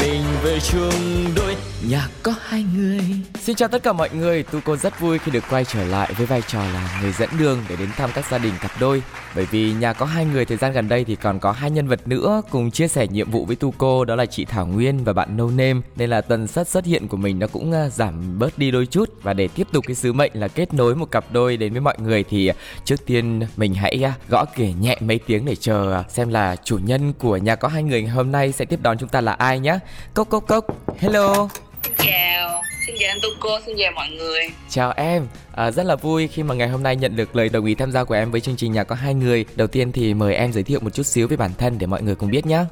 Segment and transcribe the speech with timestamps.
[0.00, 1.56] mình về chung đôi
[1.88, 3.00] nhà có hai người.
[3.40, 6.12] Xin chào tất cả mọi người, tu cô rất vui khi được quay trở lại
[6.16, 9.02] với vai trò là người dẫn đường để đến thăm các gia đình cặp đôi.
[9.34, 11.88] Bởi vì nhà có hai người thời gian gần đây thì còn có hai nhân
[11.88, 15.04] vật nữa cùng chia sẻ nhiệm vụ với tu cô đó là chị Thảo Nguyên
[15.04, 17.88] và bạn No Name nên là tần suất xuất hiện của mình nó cũng à,
[17.88, 20.94] giảm bớt đi đôi chút và để tiếp tục cái sứ mệnh là kết nối
[20.96, 24.44] một cặp đôi đến với mọi người thì à, trước tiên mình hãy à, gõ
[24.56, 28.02] kể nhẹ mấy tiếng để chờ xem là chủ nhân của nhà có hai người
[28.02, 29.78] ngày hôm nay sẽ tiếp đón chúng ta là ai nhé.
[30.14, 30.64] Cốc cốc cốc.
[30.98, 31.48] Hello.
[31.82, 34.40] Xin chào, xin chào anh Tuco, xin chào mọi người.
[34.70, 37.64] Chào em, à, rất là vui khi mà ngày hôm nay nhận được lời đồng
[37.64, 39.44] ý tham gia của em với chương trình Nhà có hai người.
[39.54, 42.02] Đầu tiên thì mời em giới thiệu một chút xíu về bản thân để mọi
[42.02, 42.64] người cùng biết nhé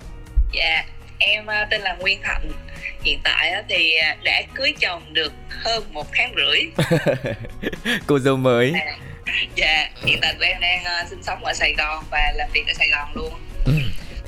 [0.53, 0.85] Dạ,
[1.19, 2.51] em à, tên là Nguyên Hạnh
[3.03, 6.89] Hiện tại thì à, đã cưới chồng được hơn một tháng rưỡi.
[8.07, 8.73] Cô dâu mới.
[8.75, 8.97] À,
[9.55, 12.67] Dạ, hiện tại tụi em đang uh, sinh sống ở Sài Gòn và làm việc
[12.67, 13.33] ở Sài Gòn luôn.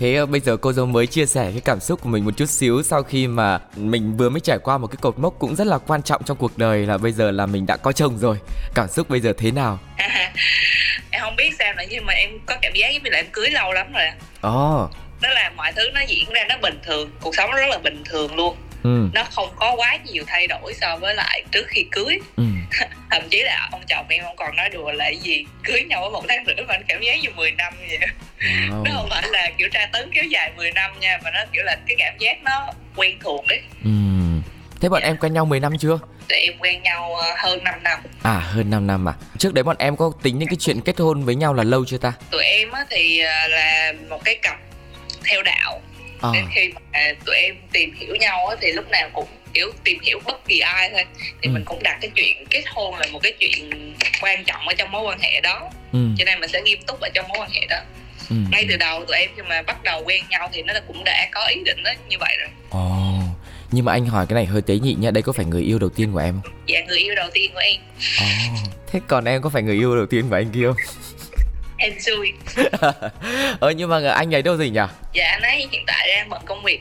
[0.01, 2.51] Thế bây giờ cô dâu mới chia sẻ cái cảm xúc của mình một chút
[2.51, 5.67] xíu sau khi mà mình vừa mới trải qua một cái cột mốc cũng rất
[5.67, 8.37] là quan trọng trong cuộc đời là bây giờ là mình đã có chồng rồi.
[8.75, 9.79] Cảm xúc bây giờ thế nào?
[11.11, 13.27] em không biết sao nữa nhưng mà em có cảm giác giống như là em
[13.33, 14.05] cưới lâu lắm rồi.
[14.41, 14.85] Ồ.
[14.85, 14.91] Oh.
[15.23, 17.79] Đó là mọi thứ nó diễn ra nó bình thường, cuộc sống nó rất là
[17.79, 18.57] bình thường luôn.
[18.83, 19.09] Ừ.
[19.15, 22.45] nó không có quá nhiều thay đổi so với lại trước khi cưới ừ.
[23.11, 26.11] thậm chí là ông chồng em không còn nói đùa là gì cưới nhau ở
[26.11, 27.99] một tháng rưỡi mà anh cảm giác như 10 năm vậy
[28.41, 28.83] wow.
[28.83, 31.63] nó không phải là kiểu tra tấn kéo dài 10 năm nha mà nó kiểu
[31.65, 33.91] là cái cảm giác nó quen thuộc đấy ừ.
[34.81, 35.09] thế bọn dạ.
[35.09, 35.99] em quen nhau 10 năm chưa
[36.31, 39.63] tụi em quen nhau ờ, hơn 5 năm À hơn 5 năm à Trước đấy
[39.63, 42.13] bọn em có tính đến cái chuyện kết hôn với nhau là lâu chưa ta
[42.31, 44.57] Tụi em thì ờ, là một cái cặp
[45.25, 45.81] theo đạo
[46.23, 46.31] à.
[46.35, 50.21] đến khi mà tụi em tìm hiểu nhau thì lúc nào cũng kiểu tìm hiểu
[50.27, 51.05] bất kỳ ai thôi
[51.43, 51.51] thì ừ.
[51.51, 53.71] mình cũng đặt cái chuyện kết hôn là một cái chuyện
[54.21, 55.99] quan trọng ở trong mối quan hệ đó ừ.
[56.19, 57.77] cho nên mình sẽ nghiêm túc ở trong mối quan hệ đó
[58.31, 58.37] ừ.
[58.51, 61.29] ngay từ đầu tụi em khi mà bắt đầu quen nhau thì nó cũng đã
[61.33, 62.49] có ý định đó như vậy rồi
[62.85, 63.25] oh.
[63.71, 65.79] nhưng mà anh hỏi cái này hơi tế nhị nha đây có phải người yêu
[65.79, 67.81] đầu tiên của em không dạ người yêu đầu tiên của em
[68.23, 68.71] oh.
[68.93, 70.77] thế còn em có phải người yêu đầu tiên của anh kia không
[71.81, 72.33] em xui.
[73.61, 74.81] Ờ nhưng mà anh ấy đâu gì nhỉ?
[75.13, 76.81] Dạ anh ấy hiện tại đang bận công việc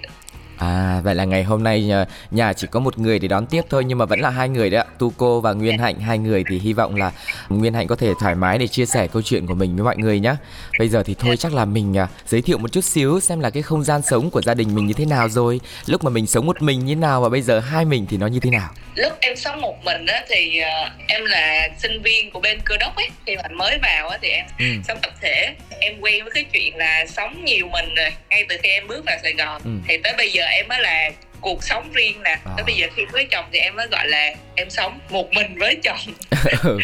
[0.59, 3.62] À vậy là ngày hôm nay nhà, nhà chỉ có một người để đón tiếp
[3.70, 4.86] thôi nhưng mà vẫn là hai người đấy ạ.
[5.00, 7.12] Tu cô và Nguyên Hạnh hai người thì hy vọng là
[7.50, 9.97] Nguyên Hạnh có thể thoải mái để chia sẻ câu chuyện của mình với mọi
[9.97, 10.36] người nhé.
[10.80, 13.50] Bây giờ thì thôi chắc là mình uh, giới thiệu một chút xíu xem là
[13.50, 15.59] cái không gian sống của gia đình mình như thế nào rồi.
[15.86, 18.18] Lúc mà mình sống một mình như thế nào và bây giờ hai mình thì
[18.18, 18.70] nó như thế nào.
[18.96, 22.78] Lúc em sống một mình á thì uh, em là sinh viên của bên cơ
[22.78, 24.66] đốc ấy khi mà mới vào á thì em ừ.
[24.88, 28.58] sống tập thể em quen với cái chuyện là sống nhiều mình rồi ngay từ
[28.64, 29.72] khi em bước vào Sài Gòn ừ.
[29.88, 31.12] thì tới bây giờ em mới là
[31.42, 32.52] cuộc sống riêng nè à.
[32.58, 35.58] tới bây giờ khi với chồng thì em mới gọi là em sống một mình
[35.60, 36.00] với chồng
[36.64, 36.80] ừ.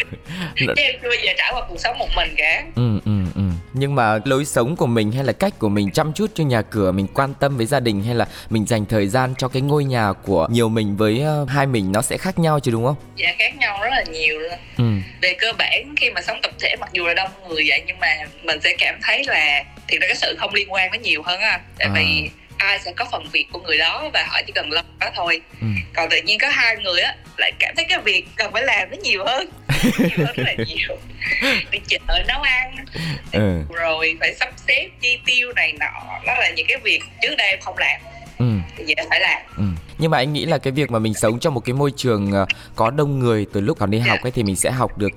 [0.56, 3.42] chứ em chưa bao giờ trải qua cuộc sống một mình cả ừ, ừ, ừ
[3.78, 6.62] nhưng mà lối sống của mình hay là cách của mình chăm chút cho nhà
[6.62, 9.62] cửa mình quan tâm với gia đình hay là mình dành thời gian cho cái
[9.62, 12.84] ngôi nhà của nhiều mình với uh, hai mình nó sẽ khác nhau chứ đúng
[12.84, 14.84] không dạ khác nhau rất là nhiều luôn ừ.
[15.22, 17.98] về cơ bản khi mà sống tập thể mặc dù là đông người vậy nhưng
[17.98, 21.22] mà mình sẽ cảm thấy là thì nó cái sự không liên quan nó nhiều
[21.22, 21.92] hơn á tại à.
[21.94, 25.10] vì ai sẽ có phần việc của người đó và họ chỉ cần lo đó
[25.14, 25.40] thôi.
[25.60, 25.66] Ừ.
[25.94, 28.90] còn tự nhiên có hai người á lại cảm thấy cái việc cần phải làm
[28.90, 29.50] nó nhiều hơn.
[29.98, 30.98] Nhiều hơn rất là nhiều.
[31.70, 32.76] Đi chợ nấu ăn.
[33.32, 33.62] Ừ.
[33.74, 36.20] rồi phải sắp xếp chi tiêu này nọ.
[36.26, 38.00] Đó là những cái việc trước đây em không làm.
[38.38, 38.46] Ừ.
[38.76, 39.42] thì giờ phải làm.
[39.56, 41.92] Ừ nhưng mà anh nghĩ là cái việc mà mình sống trong một cái môi
[41.96, 42.46] trường ờ,
[42.76, 45.12] có đông người từ lúc còn đi học ấy thì mình sẽ học được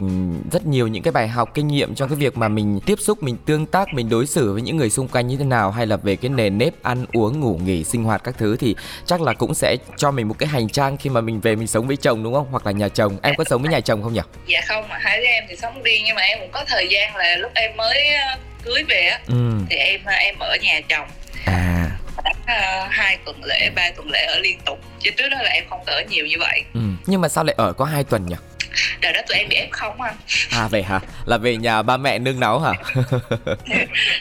[0.52, 3.24] rất nhiều những cái bài học kinh nghiệm trong cái việc mà mình tiếp xúc
[3.24, 5.88] mình tương tác mình đối xử với những người xung quanh như thế nào hay
[5.88, 8.76] là về cái nền nếp ăn uống ngủ nghỉ sinh hoạt các thứ thì
[9.06, 11.68] chắc là cũng sẽ cho mình một cái hành trang khi mà mình về mình
[11.68, 12.48] sống với chồng đúng không?
[12.52, 13.18] Hoặc là nhà chồng.
[13.22, 14.22] Em có sống với nhà chồng không nhỉ?
[14.48, 16.88] Dạ không mà hai đứa em thì sống riêng nhưng mà em cũng có thời
[16.90, 19.20] gian là lúc em mới ờ, cưới về á.
[19.28, 19.52] Ừ.
[19.70, 21.08] thì em ờ, em ở nhà chồng.
[21.46, 21.99] À
[22.48, 24.80] Ờ, hai tuần lễ ba tuần lễ ở liên tục.
[25.00, 26.64] Chứ trước đó là em không ở nhiều như vậy.
[26.74, 26.80] Ừ.
[27.06, 28.36] nhưng mà sao lại ở có hai tuần nhỉ?
[29.02, 30.16] Đợt đó tụi em bị f không anh?
[30.50, 31.00] À vậy hả?
[31.26, 32.74] Là về nhà ba mẹ nương nấu hả?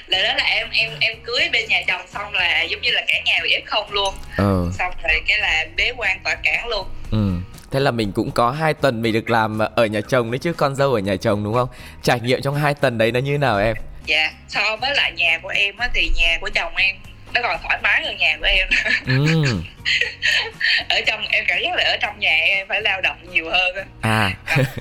[0.09, 3.03] Đợt đó là em em em cưới bên nhà chồng xong là giống như là
[3.09, 4.15] cả nhà bị f không luôn.
[4.37, 4.71] Ừ.
[4.79, 6.89] xong rồi cái là bế quan tỏa cản luôn.
[7.11, 7.33] Ừ.
[7.71, 10.53] Thế là mình cũng có hai tuần mình được làm ở nhà chồng đấy chứ
[10.53, 11.69] con dâu ở nhà chồng đúng không?
[12.03, 13.77] Trải nghiệm trong hai tuần đấy nó như nào em?
[14.07, 16.97] Dạ, so với lại nhà của em á thì nhà của chồng em
[17.35, 18.69] nó còn thoải mái hơn nhà của em
[19.07, 19.45] ừ.
[20.89, 23.77] ở trong em cảm giác là ở trong nhà em phải lao động nhiều hơn
[24.01, 24.31] à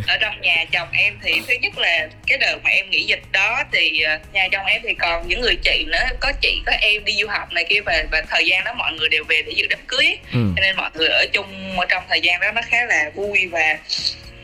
[0.08, 3.22] ở trong nhà chồng em thì thứ nhất là cái đợt mà em nghỉ dịch
[3.32, 6.72] đó thì ờ, nhà chồng em thì còn những người chị nữa có chị có
[6.82, 9.42] em đi du học này kia và và thời gian đó mọi người đều về
[9.42, 10.40] để dự đám cưới ừ.
[10.56, 13.78] cho nên mọi người ở chung trong thời gian đó nó khá là vui và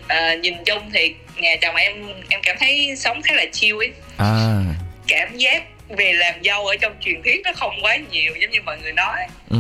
[0.06, 1.94] uh, nhìn chung thì nhà chồng em
[2.30, 4.64] em cảm thấy sống khá là chill ấy à.
[5.08, 8.60] cảm giác về làm dâu ở trong truyền thuyết nó không quá nhiều giống như
[8.66, 9.20] mọi người nói.
[9.50, 9.58] Ừ.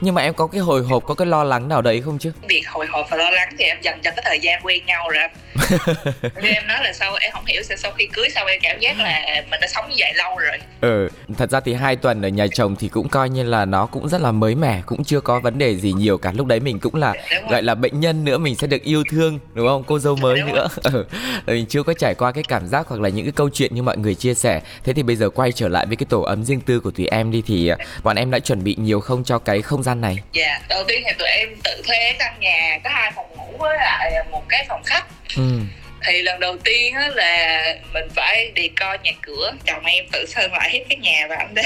[0.00, 2.32] Nhưng mà em có cái hồi hộp có cái lo lắng nào đấy không chứ?
[2.48, 5.08] Việc hồi hộp và lo lắng thì em dành cho cái thời gian quen nhau
[5.08, 5.22] rồi
[6.42, 9.00] em nói là sau em không hiểu sao sau khi cưới sau em cảm giác
[9.00, 10.58] là mình đã sống như vậy lâu rồi.
[10.80, 11.08] Ừ
[11.38, 14.08] thật ra thì hai tuần ở nhà chồng thì cũng coi như là nó cũng
[14.08, 16.32] rất là mới mẻ cũng chưa có vấn đề gì nhiều cả.
[16.34, 17.14] Lúc đấy mình cũng là
[17.50, 19.84] gọi là bệnh nhân nữa mình sẽ được yêu thương đúng không?
[19.86, 20.68] Cô dâu mới đúng nữa.
[20.82, 21.06] ừ.
[21.46, 23.82] mình chưa có trải qua cái cảm giác hoặc là những cái câu chuyện như
[23.82, 24.60] mọi người chia sẻ.
[24.84, 27.06] Thế thì bây giờ quay trở lại với cái tổ ấm riêng tư của tụi
[27.06, 30.00] em đi thì à, bọn em đã chuẩn bị nhiều không cho cái không gian
[30.00, 30.18] này?
[30.32, 33.76] Dạ đầu tiên thì tụi em tự thuê căn nhà có hai phòng ngủ với
[33.76, 35.04] lại một cái phòng khách
[35.36, 35.60] ừ
[36.06, 37.64] thì lần đầu tiên á là
[37.94, 39.52] mình phải đi coi nhà cửa.
[39.64, 41.62] Chồng em tự sơn lại hết cái nhà và anh đã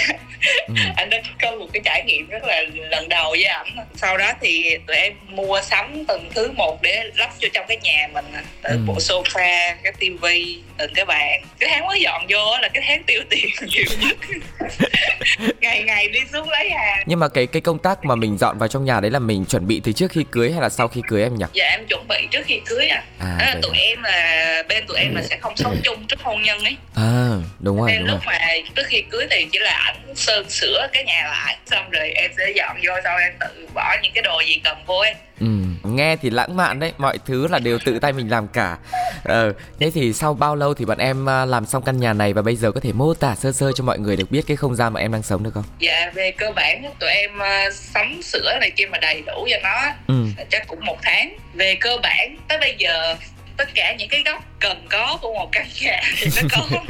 [0.69, 0.75] ừ.
[0.97, 3.77] anh đã có một cái trải nghiệm rất là lần đầu với ảnh.
[3.95, 7.77] Sau đó thì tụi em mua sắm từng thứ một để lắp cho trong cái
[7.83, 8.25] nhà mình
[8.63, 8.79] từ ừ.
[8.87, 11.43] bộ sofa cái tivi từng cái bàn.
[11.59, 14.17] Cái tháng mới dọn vô là cái tháng tiêu tiền nhiều nhất.
[15.61, 17.05] Ngày ngày đi xuống lấy hàng.
[17.07, 19.45] Nhưng mà cái cái công tác mà mình dọn vào trong nhà đấy là mình
[19.45, 21.45] chuẩn bị từ trước khi cưới hay là sau khi cưới em nhỉ?
[21.53, 23.03] Dạ em chuẩn bị trước khi cưới à,
[23.39, 24.28] à tụi em là
[24.69, 26.77] bên tụi em là sẽ không sống chung trước hôn nhân ấy.
[26.95, 27.29] À
[27.61, 28.35] đúng rồi nên đúng lúc rồi.
[28.39, 32.11] mà trước khi cưới thì chỉ là ảnh sơn sửa cái nhà lại xong rồi
[32.11, 35.17] em sẽ dọn vô sau em tự bỏ những cái đồ gì cần vô em.
[35.41, 35.47] Ừ
[35.85, 38.77] nghe thì lãng mạn đấy mọi thứ là đều tự tay mình làm cả.
[39.25, 42.33] Ờ thế thì sau bao lâu thì bọn em à, làm xong căn nhà này
[42.33, 44.57] và bây giờ có thể mô tả sơ sơ cho mọi người được biết cái
[44.57, 45.65] không gian mà em đang sống được không?
[45.79, 49.57] Dạ về cơ bản tụi em uh, sắm sửa này kia mà đầy đủ cho
[49.63, 50.43] nó ừ.
[50.51, 51.37] chắc cũng một tháng.
[51.55, 53.15] Về cơ bản tới bây giờ
[53.59, 56.69] tất cả những cái góc cần có của một căn nhà thì nó có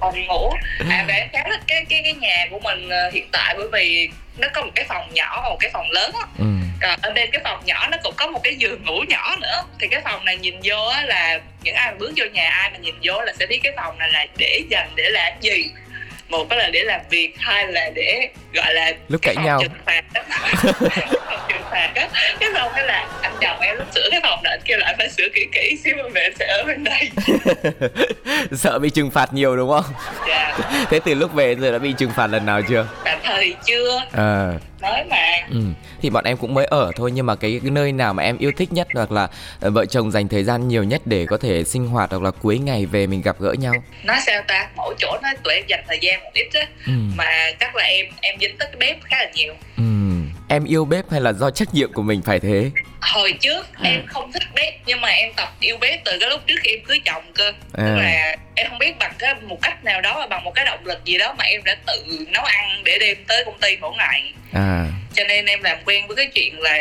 [0.00, 0.52] phòng ngủ.
[0.90, 3.68] À và em khá thích cái cái cái nhà của mình uh, hiện tại bởi
[3.72, 6.26] vì nó có một cái phòng nhỏ và một cái phòng lớn á.
[6.38, 6.44] Ừ.
[6.80, 9.62] còn ở bên cái phòng nhỏ nó cũng có một cái giường ngủ nhỏ nữa.
[9.78, 12.70] Thì cái phòng này nhìn vô á là những ai mà bước vô nhà ai
[12.70, 15.70] mà nhìn vô là sẽ biết cái phòng này là để dành để làm gì
[16.28, 19.60] một là để làm việc hai là để gọi là lúc cãi nhau.
[19.62, 20.22] trừng phạt đó
[21.48, 22.08] trừng phạt á.
[22.40, 24.86] Cái xong cái là anh chồng em lúc sửa cái phòng đó anh kêu là
[24.86, 27.10] anh phải sửa kỹ kỹ xíu mà mẹ sẽ ở bên đây.
[28.52, 29.84] Sợ bị trừng phạt nhiều đúng không?
[30.28, 30.58] Dạ.
[30.90, 32.86] Thế từ lúc về giờ đã bị trừng phạt lần nào chưa?
[33.04, 34.02] Tạm thời chưa.
[34.12, 34.52] À
[34.86, 35.60] mới mà ừ.
[36.02, 38.38] thì bọn em cũng mới ở thôi nhưng mà cái, cái nơi nào mà em
[38.38, 41.38] yêu thích nhất hoặc là uh, vợ chồng dành thời gian nhiều nhất để có
[41.38, 43.74] thể sinh hoạt hoặc là cuối ngày về mình gặp gỡ nhau
[44.04, 46.92] nói sao ta mỗi chỗ nó tụi em dành thời gian một ít á ừ.
[47.16, 47.24] mà
[47.60, 49.82] chắc là em em dính tới cái bếp khá là nhiều ừ.
[50.48, 52.70] em yêu bếp hay là do trách nhiệm của mình phải thế
[53.06, 53.90] hồi trước à.
[53.90, 56.70] em không thích bếp nhưng mà em tập yêu bếp từ cái lúc trước khi
[56.70, 57.84] em cưới chồng cơ à.
[57.86, 60.64] tức là em không biết bằng cái một cách nào đó và bằng một cái
[60.64, 63.76] động lực gì đó mà em đã tự nấu ăn để đem tới công ty
[63.76, 64.86] mỗi ngày à
[65.16, 66.78] cho nên em làm quen với cái chuyện là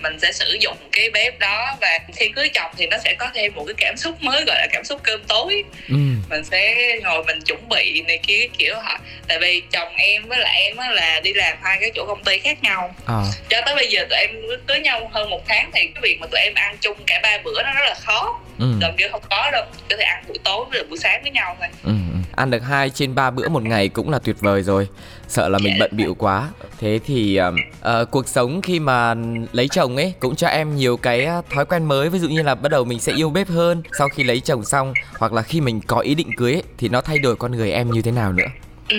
[0.00, 3.30] mình sẽ sử dụng cái bếp đó và khi cưới chồng thì nó sẽ có
[3.34, 5.96] thêm một cái cảm xúc mới gọi là cảm xúc cơm tối ừ.
[6.30, 8.98] mình sẽ ngồi mình chuẩn bị này kia kiểu hả
[9.28, 12.24] tại vì chồng em với lại em á là đi làm hai cái chỗ công
[12.24, 13.22] ty khác nhau à.
[13.48, 14.30] cho tới bây giờ tụi em
[14.66, 17.38] cưới nhau hơn một tháng thì cái việc mà tụi em ăn chung cả ba
[17.44, 18.40] bữa nó rất là khó.
[18.58, 18.66] Ừ.
[18.80, 21.56] gần như không có đâu có thể ăn buổi tối với buổi sáng với nhau
[21.60, 21.68] thôi.
[21.84, 21.92] Ừ
[22.38, 24.88] ăn được hai trên ba bữa một ngày cũng là tuyệt vời rồi.
[25.28, 26.48] Sợ là mình bận bịu quá.
[26.80, 29.14] Thế thì uh, cuộc sống khi mà
[29.52, 32.08] lấy chồng ấy cũng cho em nhiều cái thói quen mới.
[32.08, 34.64] Ví dụ như là bắt đầu mình sẽ yêu bếp hơn sau khi lấy chồng
[34.64, 37.52] xong hoặc là khi mình có ý định cưới ấy, thì nó thay đổi con
[37.52, 38.46] người em như thế nào nữa
[38.88, 38.98] Ừ,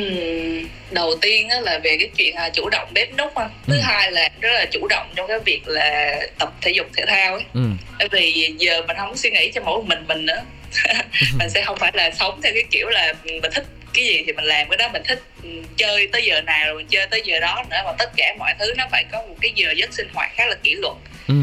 [0.91, 3.81] đầu tiên á, là về cái chuyện à, chủ động bếp núc anh thứ ừ.
[3.83, 7.33] hai là rất là chủ động trong cái việc là tập thể dục thể thao
[7.33, 7.61] ấy ừ.
[7.99, 10.41] bởi vì giờ mình không suy nghĩ cho mỗi mình mình nữa
[11.39, 14.33] mình sẽ không phải là sống theo cái kiểu là mình thích cái gì thì
[14.33, 15.23] mình làm cái đó mình thích
[15.77, 18.53] chơi tới giờ nào rồi mình chơi tới giờ đó nữa mà tất cả mọi
[18.59, 20.95] thứ nó phải có một cái giờ giấc sinh hoạt khá là kỷ luật
[21.27, 21.35] ừ.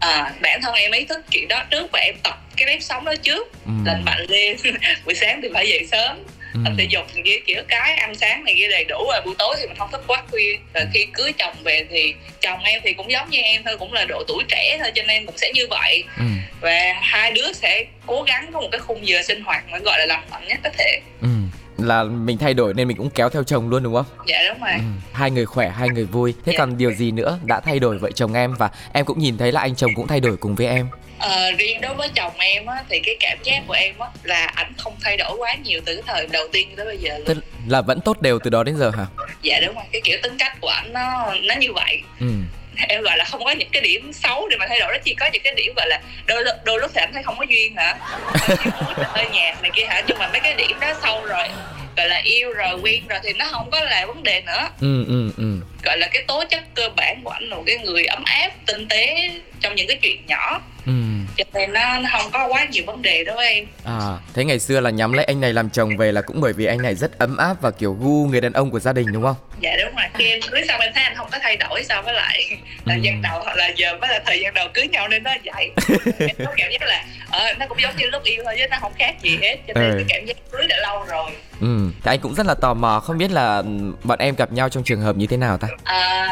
[0.00, 3.04] à, bản thân em ý thức chuyện đó trước và em tập cái nếp sống
[3.04, 3.72] đó trước ừ.
[3.86, 4.56] lành mạnh lên
[5.04, 6.18] buổi sáng thì phải dậy sớm
[6.54, 6.60] ừ.
[6.64, 9.56] tập thể dục này kiểu cái ăn sáng này kia đầy đủ rồi buổi tối
[9.58, 12.92] thì mình không thức quá khuya rồi khi cưới chồng về thì chồng em thì
[12.92, 15.52] cũng giống như em thôi cũng là độ tuổi trẻ thôi cho nên cũng sẽ
[15.54, 16.24] như vậy ừ.
[16.60, 19.98] và hai đứa sẽ cố gắng có một cái khung giờ sinh hoạt mà gọi
[19.98, 21.28] là lành mạnh nhất có thể ừ
[21.78, 24.06] là mình thay đổi nên mình cũng kéo theo chồng luôn đúng không?
[24.26, 24.72] Dạ đúng rồi.
[24.72, 24.84] Ừ.
[25.12, 26.34] Hai người khỏe, hai người vui.
[26.44, 26.58] Thế dạ.
[26.58, 29.52] còn điều gì nữa đã thay đổi vợ chồng em và em cũng nhìn thấy
[29.52, 30.86] là anh chồng cũng thay đổi cùng với em?
[31.24, 34.46] Ờ, riêng đối với chồng em á, thì cái cảm giác của em á, là
[34.54, 37.26] ảnh không thay đổi quá nhiều từ cái thời đầu tiên tới bây giờ luôn.
[37.26, 37.36] Tức
[37.68, 39.06] là vẫn tốt đều từ đó đến giờ hả?
[39.42, 42.00] Dạ đúng rồi, cái kiểu tính cách của ảnh nó nó như vậy.
[42.20, 42.26] Ừ.
[42.88, 45.14] Em gọi là không có những cái điểm xấu để mà thay đổi nó chỉ
[45.14, 47.76] có những cái điểm gọi là đôi đôi lúc thì anh thấy không có duyên
[47.76, 47.96] hả,
[49.04, 51.48] hơi nhạt này kia hả, nhưng mà mấy cái điểm đó sâu rồi
[51.96, 55.04] gọi là yêu rồi quen rồi thì nó không có là vấn đề nữa ừ
[55.06, 58.04] ừ ừ gọi là cái tố chất cơ bản của anh là một cái người
[58.04, 60.92] ấm áp tinh tế trong những cái chuyện nhỏ ừ
[61.36, 63.64] cho nên nó, nó không có quá nhiều vấn đề đâu em.
[63.84, 66.52] À thế ngày xưa là nhắm lấy anh này làm chồng về là cũng bởi
[66.52, 69.12] vì anh này rất ấm áp và kiểu gu người đàn ông của gia đình
[69.12, 69.36] đúng không?
[69.60, 72.02] Dạ đúng rồi khi em cưới xong em thấy anh không có thay đổi so
[72.02, 75.08] với lại thời gian đầu hoặc là giờ mới là thời gian đầu cưới nhau
[75.08, 75.70] nên nó vậy
[76.18, 78.76] em có cảm giác là ờ nó cũng giống như lúc yêu thôi chứ nó
[78.80, 79.96] không khác gì hết cho nên ừ.
[79.96, 81.30] cái cảm giác cưới đã lâu rồi
[81.60, 83.62] ừ thì anh cũng rất là tò mò không biết là
[84.02, 86.26] bọn em gặp nhau trong trường hợp như thế nào ta à,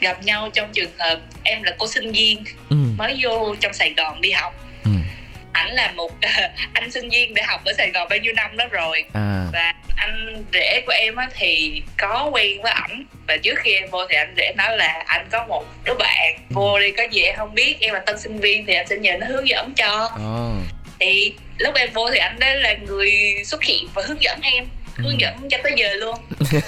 [0.00, 2.76] gặp nhau trong trường hợp em là cô sinh viên ừ.
[2.96, 4.69] mới vô trong Sài Gòn đi học ừ.
[5.60, 6.10] Ảnh là một
[6.72, 9.46] anh sinh viên để học ở Sài Gòn bao nhiêu năm đó rồi à.
[9.52, 13.90] và anh rể của em á thì có quen với ảnh và trước khi em
[13.90, 17.22] vô thì anh rể nói là anh có một đứa bạn vô đi có gì
[17.22, 19.72] em không biết em là tân sinh viên thì anh sẽ nhờ nó hướng dẫn
[19.76, 20.64] cho oh.
[21.00, 23.12] thì lúc em vô thì anh đấy là người
[23.44, 24.64] xuất hiện và hướng dẫn em
[24.96, 26.14] hướng dẫn cho tới giờ luôn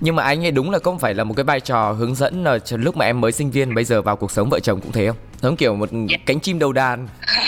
[0.00, 2.44] nhưng mà anh ấy đúng là không phải là một cái vai trò hướng dẫn
[2.44, 4.92] là lúc mà em mới sinh viên bây giờ vào cuộc sống vợ chồng cũng
[4.92, 6.10] thế không giống kiểu một yeah.
[6.10, 6.16] Dạ.
[6.26, 7.08] cánh chim đầu đàn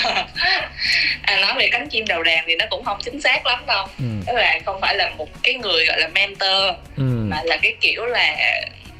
[1.23, 3.87] à, nói về cánh chim đầu đàn thì nó cũng không chính xác lắm đâu
[3.99, 4.05] ừ.
[4.27, 7.03] tức là không phải là một cái người gọi là mentor ừ.
[7.03, 8.37] mà là cái kiểu là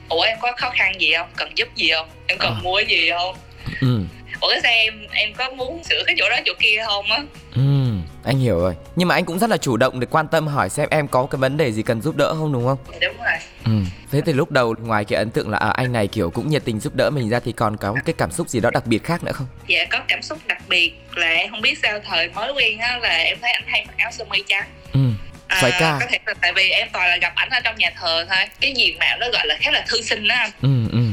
[0.09, 2.61] ủa em có khó khăn gì không cần giúp gì không em cần à.
[2.63, 3.37] mua gì không
[3.81, 4.01] ừ.
[4.41, 7.23] ủa cái xe em em có muốn sửa cái chỗ đó chỗ kia không á
[7.55, 7.88] ừ
[8.29, 8.75] anh hiểu rồi.
[8.97, 11.27] Nhưng mà anh cũng rất là chủ động để quan tâm hỏi xem em có
[11.27, 12.79] cái vấn đề gì cần giúp đỡ không đúng không?
[13.01, 13.39] Đúng rồi.
[13.65, 13.73] Ừ.
[14.13, 16.63] Thế thì lúc đầu ngoài cái ấn tượng là à, anh này kiểu cũng nhiệt
[16.65, 19.05] tình giúp đỡ mình ra thì còn có cái cảm xúc gì đó đặc biệt
[19.05, 19.47] khác nữa không?
[19.69, 22.99] Dạ có cảm xúc đặc biệt là em không biết sao thời mới quen á
[22.99, 24.69] là em thấy anh hay mặc áo sơ mi trắng.
[24.93, 25.01] Ừ.
[25.49, 25.97] À, ca.
[26.01, 28.39] có thể là tại vì em toàn là gặp ảnh ở trong nhà thờ thôi.
[28.61, 31.08] Cái diện mạo nó gọi là khá là thư sinh á ừ ừ ừ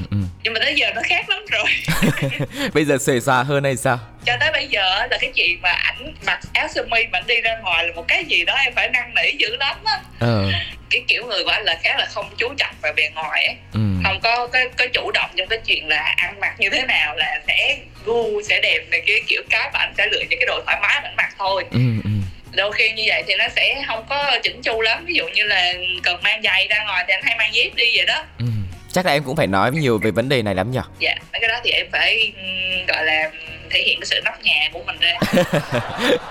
[0.46, 1.66] nhưng mà tới giờ nó khác lắm rồi.
[2.74, 4.00] Bây giờ xuề xòa hơn hay sao?
[4.26, 7.42] Cho tới bây giờ là cái chuyện mà ảnh mặc áo sơ mi mà đi
[7.42, 10.00] ra ngoài là một cái gì đó em phải năn nỉ dữ lắm á.
[10.20, 10.52] Ờ.
[10.90, 13.56] cái kiểu người của anh là khá là không chú trọng vào bề ngoài ấy
[13.74, 13.80] ừ.
[14.04, 17.16] không có có có chủ động trong cái chuyện là ăn mặc như thế nào
[17.16, 20.48] là sẽ gu sẽ đẹp này cái kiểu cái mà anh sẽ lựa những cái
[20.48, 21.66] đồ thoải mái mà anh mặc thôi.
[21.72, 22.10] Ừ, ừ.
[22.52, 25.06] Đôi khi như vậy thì nó sẽ không có chỉnh chu lắm.
[25.06, 25.74] Ví dụ như là
[26.04, 28.24] cần mang giày ra ngoài thì anh hay mang dép đi vậy đó.
[28.40, 28.46] Ừ
[28.96, 30.80] chắc là em cũng phải nói nhiều về vấn đề này lắm nhỉ?
[31.00, 32.34] Dạ mấy cái đó thì em phải
[32.88, 33.32] gọi là
[33.70, 35.14] thể hiện cái sự nóc nhà của mình ra.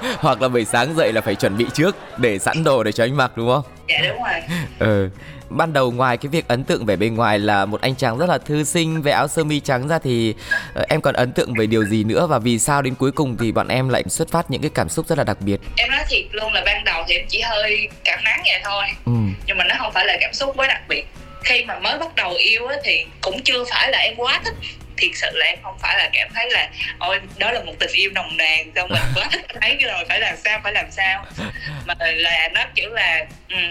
[0.18, 3.04] Hoặc là buổi sáng dậy là phải chuẩn bị trước để sẵn đồ để cho
[3.04, 3.62] anh mặc đúng không?
[3.88, 4.58] Dạ đúng rồi.
[4.78, 5.10] Ừ.
[5.48, 8.28] Ban đầu ngoài cái việc ấn tượng về bên ngoài là một anh chàng rất
[8.28, 10.34] là thư sinh về áo sơ mi trắng ra thì
[10.80, 12.26] uh, em còn ấn tượng về điều gì nữa?
[12.26, 14.88] Và vì sao đến cuối cùng thì bọn em lại xuất phát những cái cảm
[14.88, 15.60] xúc rất là đặc biệt?
[15.76, 18.84] Em nói thiệt luôn là ban đầu thì em chỉ hơi cảm nắng vậy thôi.
[19.06, 19.12] Ừ.
[19.46, 21.06] nhưng mà nó không phải là cảm xúc quá đặc biệt
[21.44, 24.54] khi mà mới bắt đầu yêu á, thì cũng chưa phải là em quá thích
[24.96, 27.90] thiệt sự là em không phải là cảm thấy là ôi đó là một tình
[27.92, 31.26] yêu nồng nàn xong mình quá thích thấy rồi phải làm sao phải làm sao
[31.86, 33.26] mà là nó kiểu là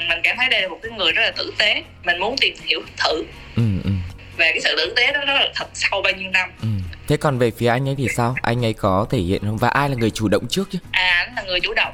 [0.10, 2.56] mình cảm thấy đây là một cái người rất là tử tế mình muốn tìm
[2.66, 3.24] hiểu thử
[3.56, 3.93] ừ, ừ.
[4.38, 6.68] Về cái sự tử tế đó nó là thật sâu bao nhiêu năm ừ.
[7.08, 8.36] Thế còn về phía anh ấy thì sao?
[8.42, 9.58] Anh ấy có thể hiện không?
[9.58, 10.80] Và ai là người chủ động trước chứ?
[10.92, 11.94] À, anh là người chủ động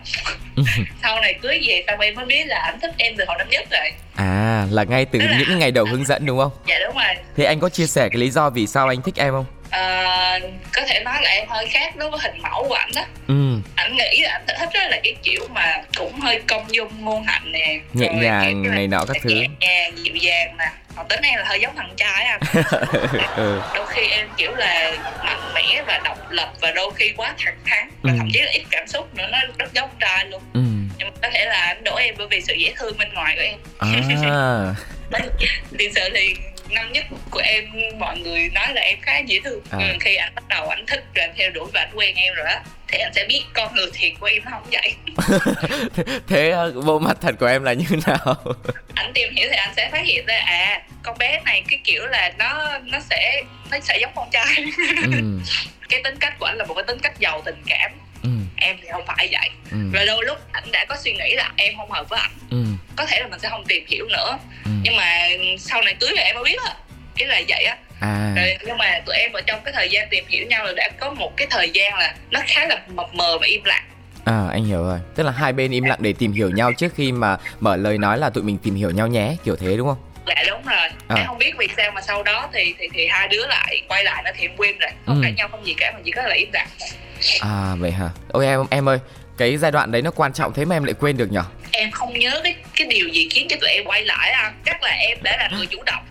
[1.02, 3.50] Sau này cưới về xong em mới biết là anh thích em từ hồi năm
[3.50, 6.52] nhất rồi À, là ngay từ là những ngày đầu hướng dẫn đúng không?
[6.68, 9.16] Dạ đúng rồi Thế anh có chia sẻ cái lý do vì sao anh thích
[9.16, 9.46] em không?
[9.70, 10.40] À,
[10.74, 13.56] có thể nói là em hơi khác đối với hình mẫu của anh đó ừ.
[13.76, 17.24] anh nghĩ là anh thích đó là cái kiểu mà cũng hơi công dung ngôn
[17.24, 20.66] hạnh nè nhẹ nhàng này nọ các thứ nhẹ nhàng dịu dàng nè
[21.10, 22.40] tính em là hơi giống thằng trai anh
[23.36, 23.62] ừ.
[23.76, 24.92] đôi khi em kiểu là
[25.24, 28.18] mạnh mẽ và độc lập và đôi khi quá thẳng thắn và ừ.
[28.18, 30.62] thậm chí là ít cảm xúc nữa nó rất giống trai luôn ừ.
[30.98, 33.36] nhưng mà có thể là anh đổ em bởi vì sự dễ thương bên ngoài
[33.36, 33.88] của em à.
[35.80, 36.34] thực sự thì
[36.70, 37.66] năm nhất của em
[38.00, 39.80] mọi người nói là em khá dễ thương à.
[40.00, 42.48] Khi anh bắt đầu anh thích rồi anh theo đuổi và anh quen em rồi
[42.48, 44.96] á thì anh sẽ biết con người thiệt của em không vậy
[46.28, 48.36] thế uh, bộ mặt thật của em là như nào
[48.96, 52.06] anh tìm hiểu thì anh sẽ phát hiện ra à con bé này cái kiểu
[52.06, 54.56] là nó nó sẽ nó sẽ giống con trai
[55.04, 55.40] ừ.
[55.90, 57.92] cái tính cách của anh là một cái tính cách giàu tình cảm
[58.24, 58.30] ừ.
[58.58, 59.78] em thì không phải vậy ừ.
[59.94, 62.64] và đôi lúc anh đã có suy nghĩ là em không hợp với anh ừ.
[62.96, 64.72] có thể là mình sẽ không tìm hiểu nữa ừ.
[64.84, 65.28] nhưng mà
[65.60, 66.74] sau này cưới thì em mới biết á
[67.20, 68.34] cái là vậy á à.
[68.36, 70.90] rồi nhưng mà tụi em ở trong cái thời gian tìm hiểu nhau là đã
[71.00, 73.84] có một cái thời gian là nó khá là mập mờ và im lặng
[74.26, 76.94] À anh hiểu rồi Tức là hai bên im lặng để tìm hiểu nhau trước
[76.96, 79.88] khi mà mở lời nói là tụi mình tìm hiểu nhau nhé Kiểu thế đúng
[79.88, 79.98] không?
[80.28, 81.16] dạ đúng rồi à.
[81.16, 84.04] em không biết vì sao mà sau đó thì thì thì hai đứa lại quay
[84.04, 85.22] lại nó thì em quên rồi không ừ.
[85.24, 86.68] cãi nhau không gì cả mà chỉ có là im lặng
[87.42, 89.00] à vậy hả ôi em em ơi
[89.38, 91.44] cái giai đoạn đấy nó quan trọng thế mà em lại quên được nhở
[91.80, 94.84] em không nhớ cái cái điều gì khiến cho tụi em quay lại à chắc
[94.84, 96.04] là em đã là người chủ động.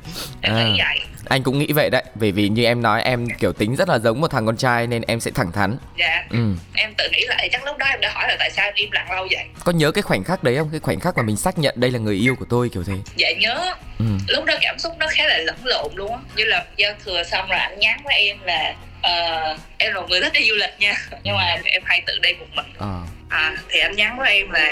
[0.42, 0.64] Em à.
[0.64, 0.98] nghĩ vậy
[1.28, 3.99] anh cũng nghĩ vậy đấy bởi vì như em nói em kiểu tính rất là
[3.99, 5.78] giống một thằng con trai nên em sẽ thẳng thắn.
[5.99, 6.25] Dạ.
[6.30, 6.38] Ừ.
[6.75, 8.90] em tự nghĩ lại chắc lúc đó em đã hỏi là tại sao em im
[8.90, 9.44] lặng lâu vậy?
[9.64, 10.68] Có nhớ cái khoảnh khắc đấy không?
[10.70, 12.94] Cái khoảnh khắc mà mình xác nhận đây là người yêu của tôi kiểu thế.
[13.16, 13.75] Dạ nhớ.
[13.99, 14.04] Ừ.
[14.28, 16.18] lúc đó cảm xúc nó khá là lẫn lộn luôn á.
[16.37, 20.06] Như là giao thừa xong rồi anh nhắn với em là uh, em là một
[20.11, 20.94] người thích đi du lịch nha.
[21.23, 22.73] Nhưng mà em hay tự đi một mình.
[22.78, 23.00] À.
[23.28, 24.70] à thì anh nhắn với em là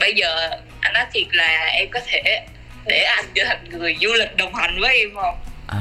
[0.00, 2.46] bây giờ anh nói thiệt là em có thể
[2.86, 5.78] để anh trở thành người du lịch đồng hành với em không à.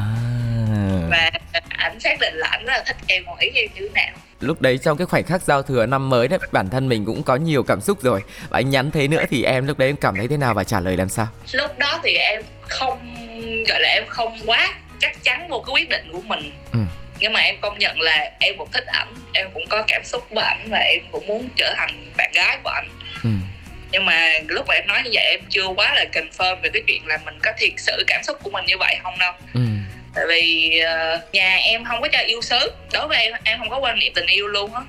[1.09, 1.31] và
[1.69, 4.15] anh xác định là anh rất là thích em còn ý em như thế nào?
[4.39, 7.23] Lúc đấy trong cái khoảnh khắc giao thừa năm mới đấy bản thân mình cũng
[7.23, 8.21] có nhiều cảm xúc rồi.
[8.49, 10.63] Và anh nhắn thế nữa thì em lúc đấy em cảm thấy thế nào và
[10.63, 11.27] trả lời làm sao?
[11.51, 13.15] Lúc đó thì em không
[13.67, 16.51] gọi là em không quá chắc chắn vô cái quyết định của mình.
[16.73, 16.79] Ừ.
[17.19, 20.27] Nhưng mà em công nhận là em cũng thích ảnh em cũng có cảm xúc
[20.29, 22.89] với ảnh và em cũng muốn trở thành bạn gái của ảnh.
[23.23, 23.29] Ừ.
[23.91, 26.83] nhưng mà lúc mà em nói như vậy em chưa quá là confirm về cái
[26.87, 29.33] chuyện là mình có thiệt sự cảm xúc của mình như vậy không đâu.
[29.53, 29.61] Ừ.
[30.15, 33.69] tại vì uh, nhà em không có cho yêu sớm đối với em em không
[33.69, 34.81] có quan niệm tình yêu luôn á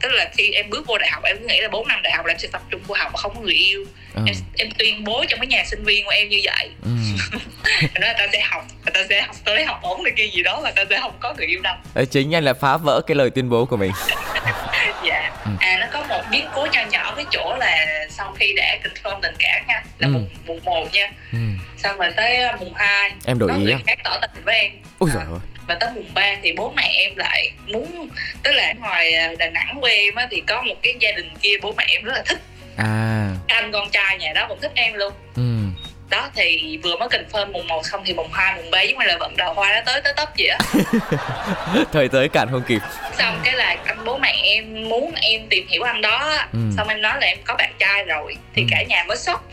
[0.00, 2.12] tức là khi em bước vô đại học em cứ nghĩ là 4 năm đại
[2.12, 4.22] học là em sẽ tập trung vào học mà không có người yêu ừ.
[4.26, 6.90] em, em tuyên bố trong cái nhà sinh viên của em như vậy ừ.
[8.00, 10.60] nói ta sẽ học người ta sẽ học tới học ổn này kia gì đó
[10.64, 13.14] mà ta sẽ không có người yêu đâu Đấy, chính anh là phá vỡ cái
[13.14, 13.92] lời tuyên bố của mình
[15.04, 15.50] dạ ừ.
[15.60, 19.20] à nó có một biến cố nhỏ nhỏ cái chỗ là sau khi đã confirm
[19.22, 20.12] tình cảm nha là ừ.
[20.12, 21.38] mùng mùng một nha ừ.
[21.86, 23.12] Xong rồi tới ờ, mùng hai.
[23.24, 24.70] Em đổi ý á khác tỏ tình với em.
[24.98, 25.40] Ôi giời ơi.
[25.66, 28.08] Và tới mùng 3 thì bố mẹ em lại muốn
[28.42, 31.28] tức là ngoài ờ, Đà Nẵng của em á thì có một cái gia đình
[31.42, 32.38] kia bố mẹ em rất là thích.
[32.76, 33.30] À.
[33.46, 35.12] Anh con trai nhà đó cũng thích em luôn.
[35.36, 35.42] Ừ.
[36.10, 39.06] Đó thì vừa mới confirm mùng 1 xong thì mùng 2, mùng 3 giống như
[39.06, 40.58] là vận đầu hoa nó tới tới tấp vậy á.
[41.92, 42.82] Thời tới cản không kịp.
[43.18, 46.58] Xong cái là anh bố mẹ em muốn em tìm hiểu anh đó ừ.
[46.76, 48.66] xong em nói là em có bạn trai rồi thì ừ.
[48.70, 49.48] cả nhà mới sốc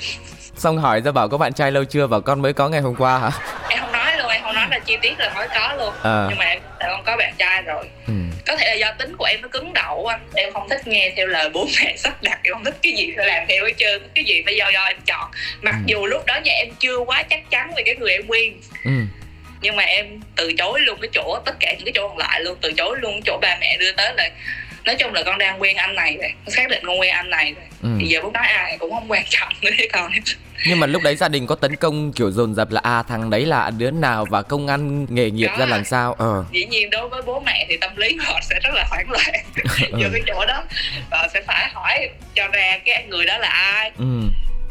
[0.55, 2.95] xong hỏi ra bảo có bạn trai lâu chưa bảo con mới có ngày hôm
[2.95, 3.29] qua hả
[3.69, 6.25] em không nói luôn em không nói là chi tiết là mới có luôn à.
[6.29, 8.13] nhưng mà em là con có bạn trai rồi ừ
[8.47, 11.13] có thể là do tính của em nó cứng đầu anh em không thích nghe
[11.15, 13.73] theo lời bố mẹ sắp đặt em không thích cái gì phải làm theo hết
[13.77, 15.31] trơn cái gì phải do do em chọn
[15.61, 15.83] mặc ừ.
[15.85, 18.91] dù lúc đó nhà em chưa quá chắc chắn về cái người em quen ừ.
[19.63, 22.41] Nhưng mà em từ chối luôn cái chỗ tất cả những cái chỗ còn lại
[22.43, 24.29] luôn từ chối luôn chỗ ba mẹ đưa tới là
[24.85, 27.53] nói chung là con đang quen anh này rồi xác định con quen anh này
[27.53, 27.65] rồi.
[27.83, 27.89] Ừ.
[27.99, 30.11] thì giờ bố nói ai cũng không quan trọng nữa con.
[30.67, 33.29] Nhưng mà lúc đấy gia đình có tấn công kiểu dồn dập là à thằng
[33.29, 36.13] đấy là đứa nào và công ăn nghề nghiệp Đó ra làm sao?
[36.13, 36.45] Ờ.
[36.51, 39.45] Dĩ nhiên đối với bố mẹ thì tâm lý họ sẽ rất là hoảng loạn
[39.91, 40.09] ừ.
[40.13, 40.63] cái chỗ đó.
[41.11, 43.91] Và sẽ phải hỏi cho ra cái người đó là ai.
[43.97, 44.21] Ừ.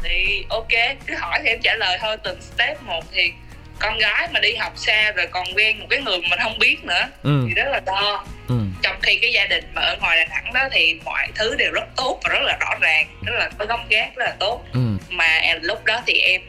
[0.03, 3.31] thì ok cứ hỏi thì em trả lời thôi từng step một thì
[3.79, 6.59] con gái mà đi học xa rồi còn quen một cái người mà mình không
[6.59, 7.45] biết nữa ừ.
[7.47, 8.55] thì rất là đo ừ.
[8.81, 11.71] trong khi cái gia đình mà ở ngoài đà nẵng đó thì mọi thứ đều
[11.71, 14.65] rất tốt và rất là rõ ràng rất là có góc gác rất là tốt
[14.73, 14.79] ừ.
[15.09, 16.41] mà lúc đó thì em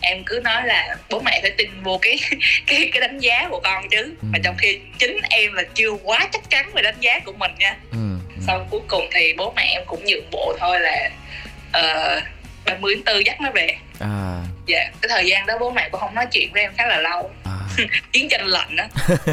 [0.00, 2.18] em cứ nói là bố mẹ phải tin vô cái
[2.66, 4.28] cái cái đánh giá của con chứ ừ.
[4.32, 7.52] mà trong khi chính em là chưa quá chắc chắn về đánh giá của mình
[7.58, 7.98] nha ừ.
[8.36, 8.42] Ừ.
[8.46, 11.10] sau cuối cùng thì bố mẹ em cũng nhượng bộ thôi là
[11.78, 12.22] uh,
[12.66, 13.76] 30 tháng 4 dắt nó về.
[13.98, 14.40] À.
[14.66, 17.00] dạ cái thời gian đó bố mẹ cũng không nói chuyện với em khá là
[17.00, 17.30] lâu.
[17.44, 17.58] À.
[18.12, 18.88] chiến tranh lạnh á.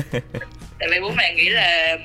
[0.79, 1.97] Tại vì bố mẹ nghĩ là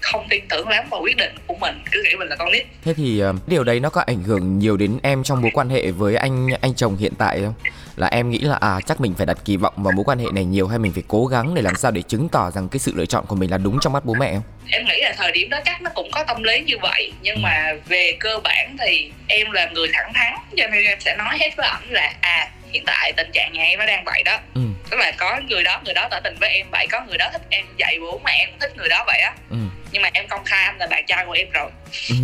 [0.00, 2.66] không tin tưởng lắm vào quyết định của mình cứ nghĩ mình là con nít.
[2.84, 5.68] Thế thì uh, điều đấy nó có ảnh hưởng nhiều đến em trong mối quan
[5.68, 7.54] hệ với anh anh chồng hiện tại không
[7.98, 10.26] là em nghĩ là à chắc mình phải đặt kỳ vọng vào mối quan hệ
[10.34, 12.78] này nhiều hay mình phải cố gắng để làm sao để chứng tỏ rằng cái
[12.78, 15.14] sự lựa chọn của mình là đúng trong mắt bố mẹ không em nghĩ là
[15.16, 18.38] thời điểm đó chắc nó cũng có tâm lý như vậy nhưng mà về cơ
[18.44, 21.90] bản thì em là người thẳng thắn cho nên em sẽ nói hết với ảnh
[21.90, 24.60] là à hiện tại tình trạng nhà em nó đang vậy đó ừ.
[24.90, 27.28] tức là có người đó người đó tỏ tình với em vậy có người đó
[27.32, 29.56] thích em vậy bố mẹ em thích người đó vậy á ừ.
[29.92, 31.70] nhưng mà em công khai anh là bạn trai của em rồi
[32.10, 32.16] ừ.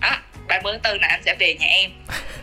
[0.00, 0.16] đó
[0.48, 1.90] ba tháng tư là anh sẽ về nhà em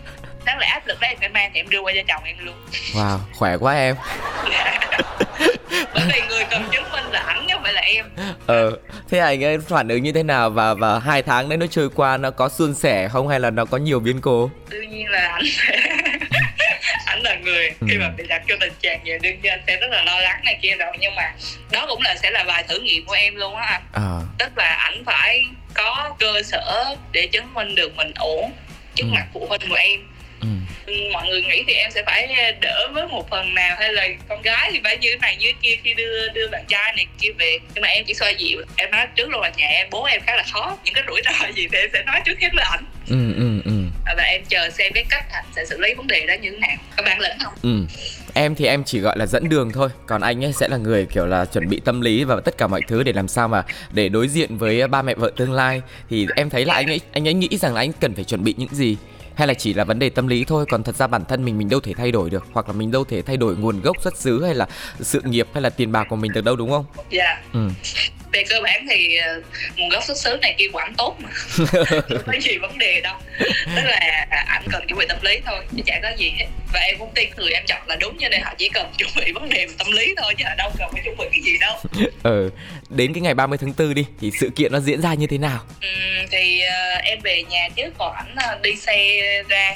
[0.49, 2.35] đáng lẽ áp lực đó em phải mang thì em đưa qua cho chồng em
[2.39, 2.55] luôn
[2.93, 3.95] wow khỏe quá em
[5.93, 8.05] bởi vì người cần chứng minh là ảnh chứ không phải là em
[8.47, 8.77] ờ
[9.09, 11.89] thế anh ấy phản ứng như thế nào và và hai tháng đấy nó trôi
[11.95, 15.07] qua nó có suôn sẻ không hay là nó có nhiều biến cố đương nhiên
[15.07, 15.43] là ảnh
[17.05, 18.11] ảnh là người khi mà ừ.
[18.17, 20.75] bị đặt cho tình trạng vậy đương nhiên sẽ rất là lo lắng này kia
[20.79, 21.33] rồi nhưng mà
[21.71, 24.19] đó cũng là sẽ là vài thử nghiệm của em luôn á anh à.
[24.37, 28.51] tức là ảnh phải có cơ sở để chứng minh được mình ổn
[28.95, 29.13] trước ừ.
[29.13, 30.08] mặt phụ huynh của em
[30.41, 30.47] ừ.
[31.13, 34.41] mọi người nghĩ thì em sẽ phải đỡ với một phần nào hay là con
[34.41, 37.59] gái thì phải như này như kia khi đưa đưa bạn trai này kia về.
[37.75, 40.21] Nhưng mà em chỉ xoa dịu em nói trước luôn là nhà em bố em
[40.21, 42.63] khá là khó những cái rủi ro gì thì em sẽ nói trước hết với
[42.71, 42.85] ảnh.
[43.09, 43.71] Ừ, ừ, ừ.
[44.17, 46.57] và em chờ xem cái cách anh sẽ xử lý vấn đề đó như thế
[46.57, 46.77] nào.
[46.97, 47.53] Có bản lĩnh không?
[47.63, 47.85] Ừ.
[48.33, 49.89] Em thì em chỉ gọi là dẫn đường thôi.
[50.05, 52.67] Còn anh ấy sẽ là người kiểu là chuẩn bị tâm lý và tất cả
[52.67, 55.81] mọi thứ để làm sao mà để đối diện với ba mẹ vợ tương lai.
[56.09, 58.43] Thì em thấy là anh ấy anh ấy nghĩ rằng là anh cần phải chuẩn
[58.43, 58.97] bị những gì
[59.39, 61.57] hay là chỉ là vấn đề tâm lý thôi còn thật ra bản thân mình
[61.57, 64.01] mình đâu thể thay đổi được hoặc là mình đâu thể thay đổi nguồn gốc
[64.01, 64.67] xuất xứ hay là
[64.99, 66.85] sự nghiệp hay là tiền bạc của mình được đâu đúng không?
[67.09, 67.23] Dạ.
[67.23, 67.53] Yeah.
[67.53, 67.69] Ừ
[68.31, 69.43] về cơ bản thì uh,
[69.77, 71.29] nguồn gốc xuất xứ này kia quản tốt mà
[72.09, 73.15] không có gì vấn đề đâu
[73.75, 76.79] tức là ảnh cần chuẩn bị tâm lý thôi chứ chả có gì hết và
[76.79, 79.31] em cũng tin người em chọn là đúng cho nên họ chỉ cần chuẩn bị
[79.31, 81.57] vấn đề về tâm lý thôi chứ họ đâu cần phải chuẩn bị cái gì
[81.57, 81.77] đâu
[82.23, 82.49] ừ
[82.89, 85.37] đến cái ngày 30 tháng 4 đi thì sự kiện nó diễn ra như thế
[85.37, 85.87] nào ừ,
[86.31, 89.75] thì uh, em về nhà trước còn ảnh uh, đi xe ra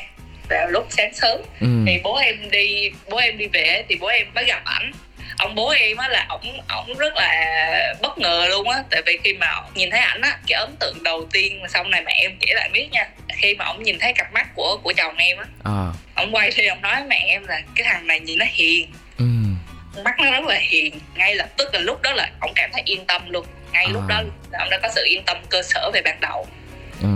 [0.50, 1.42] vào lúc sáng sớm.
[1.60, 1.68] Ừ.
[1.88, 4.92] thì bố em đi bố em đi về thì bố em mới gặp ảnh.
[5.38, 8.84] Ông bố em á là ổng ổng rất là bất ngờ luôn á.
[8.90, 11.84] Tại vì khi mà nhìn thấy ảnh á cái ấn tượng đầu tiên mà sau
[11.84, 13.08] này mẹ em kể lại biết nha.
[13.34, 15.88] Khi mà ổng nhìn thấy cặp mắt của của chồng em á à.
[16.16, 18.92] ổng quay thì ổng nói mẹ em là cái thằng này nhìn nó hiền.
[19.18, 19.26] Ừ.
[20.04, 21.00] mắt nó rất là hiền.
[21.16, 23.46] Ngay lập tức là lúc đó là ổng cảm thấy yên tâm luôn.
[23.72, 23.92] Ngay à.
[23.94, 26.48] lúc đó là ổng đã có sự yên tâm cơ sở về ban đầu.
[27.02, 27.08] Ừ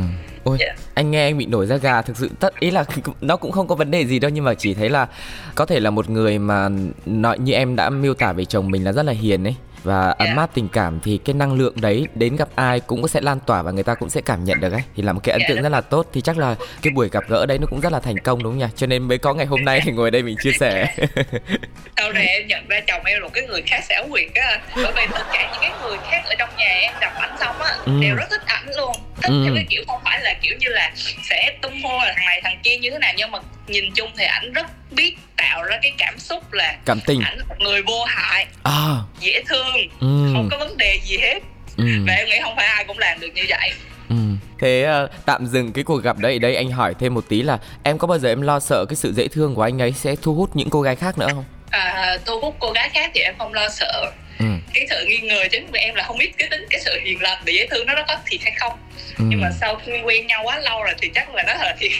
[0.48, 0.78] Ôi, yeah.
[0.78, 0.84] Dạ.
[0.94, 2.86] anh nghe anh bị nổi da gà thực sự tất ý là
[3.22, 5.08] nó cũng không có vấn đề gì đâu nhưng mà chỉ thấy là
[5.56, 6.70] có thể là một người mà
[7.06, 10.06] nói như em đã miêu tả về chồng mình là rất là hiền ấy và
[10.06, 10.18] yeah.
[10.18, 13.40] ấm áp tình cảm thì cái năng lượng đấy đến gặp ai cũng sẽ lan
[13.46, 15.42] tỏa và người ta cũng sẽ cảm nhận được ấy thì là một cái ấn
[15.42, 15.50] yeah.
[15.50, 17.92] tượng rất là tốt thì chắc là cái buổi gặp gỡ đấy nó cũng rất
[17.92, 20.12] là thành công đúng không nhỉ cho nên mới có ngày hôm nay thì ngồi
[20.12, 20.96] đây mình chia sẻ
[21.98, 24.62] sau này em nhận ra chồng em là một cái người khác xảo quyệt á
[24.76, 27.56] bởi vì tất cả những cái người khác ở trong nhà em gặp ảnh xong
[27.60, 27.92] á ừ.
[28.02, 29.44] đều rất thích ảnh luôn thích ừ.
[29.46, 30.92] theo cái kiểu phải là kiểu như là
[31.30, 34.12] sẽ tung hô là thằng này thằng kia như thế nào nhưng mà nhìn chung
[34.18, 37.56] thì ảnh rất biết tạo ra cái cảm xúc là cảm tình ảnh là một
[37.60, 38.96] người vô hại à.
[39.20, 40.34] dễ thương ừ.
[40.34, 41.40] không có vấn đề gì hết
[41.78, 41.86] ừ.
[42.08, 43.72] và em nghĩ không phải ai cũng làm được như vậy
[44.10, 44.16] ừ.
[44.60, 47.58] Thế uh, tạm dừng cái cuộc gặp đấy đây anh hỏi thêm một tí là
[47.84, 50.16] em có bao giờ em lo sợ cái sự dễ thương của anh ấy sẽ
[50.22, 51.46] thu hút những cô gái khác nữa không?
[51.70, 54.46] À, thu hút cô gái khác thì em không lo sợ ừ.
[54.74, 57.22] cái sự nghi ngờ chính của em là không biết cái tính cái sự hiền
[57.22, 58.74] lành và dễ thương nó nó có thiệt hay không
[59.18, 59.26] ừ.
[59.28, 61.92] nhưng mà sau khi quen nhau quá lâu rồi thì chắc là nó là thiệt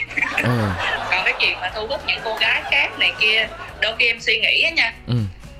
[0.42, 0.48] ừ.
[1.10, 3.48] còn cái chuyện mà thu hút những cô gái khác này kia
[3.80, 5.14] đôi khi em suy nghĩ á nha ừ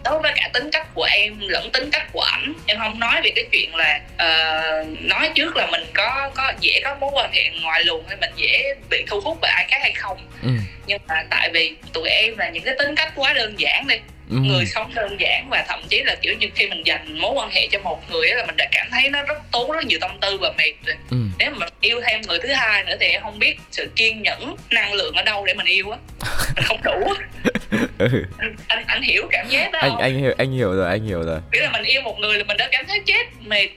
[0.05, 3.21] đối với cả tính cách của em lẫn tính cách của ảnh em không nói
[3.25, 7.33] về cái chuyện là uh, nói trước là mình có có dễ có mối quan
[7.33, 10.51] hệ ngoài luồng hay mình dễ bị thu hút bởi ai khác hay không ừ.
[10.87, 13.97] nhưng mà tại vì tụi em là những cái tính cách quá đơn giản đi
[14.31, 14.37] ừ.
[14.37, 17.51] người sống đơn giản và thậm chí là kiểu như khi mình dành mối quan
[17.51, 20.11] hệ cho một người là mình đã cảm thấy nó rất tốn rất nhiều tâm
[20.21, 21.17] tư và mệt rồi ừ.
[21.39, 24.57] nếu mà yêu thêm người thứ hai nữa thì em không biết sự kiên nhẫn
[24.71, 25.99] năng lượng ở đâu để mình yêu á
[26.57, 27.13] mình không đủ
[27.99, 28.25] ừ.
[28.69, 30.01] anh, anh hiểu cảm giác đó anh không?
[30.01, 32.45] anh hiểu anh hiểu rồi anh hiểu rồi kiểu là mình yêu một người là
[32.45, 33.69] mình đã cảm thấy chết mệt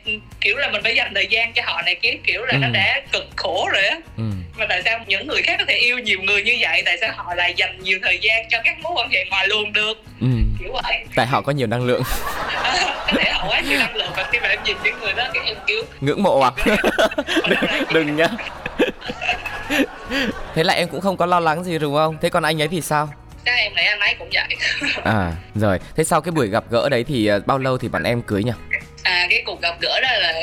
[0.41, 2.57] kiểu là mình phải dành thời gian cho họ này kiểu kiểu là ừ.
[2.61, 4.23] nó đã cực khổ rồi á ừ.
[4.57, 7.09] mà tại sao những người khác có thể yêu nhiều người như vậy tại sao
[7.15, 10.27] họ lại dành nhiều thời gian cho các mối quan hệ ngoài luôn được ừ
[10.61, 11.05] kiểu vậy.
[11.15, 12.01] Tại họ có nhiều năng lượng.
[13.11, 15.23] Có thể họ quá nhiều năng lượng và khi mà em nhìn những người đó
[15.33, 16.51] cái em kiểu ngưỡng mộ à?
[17.49, 17.59] Đừng,
[17.93, 18.27] đừng nhá.
[20.55, 22.17] Thế là em cũng không có lo lắng gì đúng không?
[22.21, 23.09] Thế còn anh ấy thì sao?
[23.45, 24.47] Chắc em thấy anh ấy cũng vậy.
[25.03, 25.79] À rồi.
[25.95, 28.43] Thế sau cái buổi gặp gỡ đấy thì ờ, bao lâu thì bạn em cưới
[28.43, 28.51] nhỉ?
[29.03, 30.33] À cái cuộc gặp gỡ đó là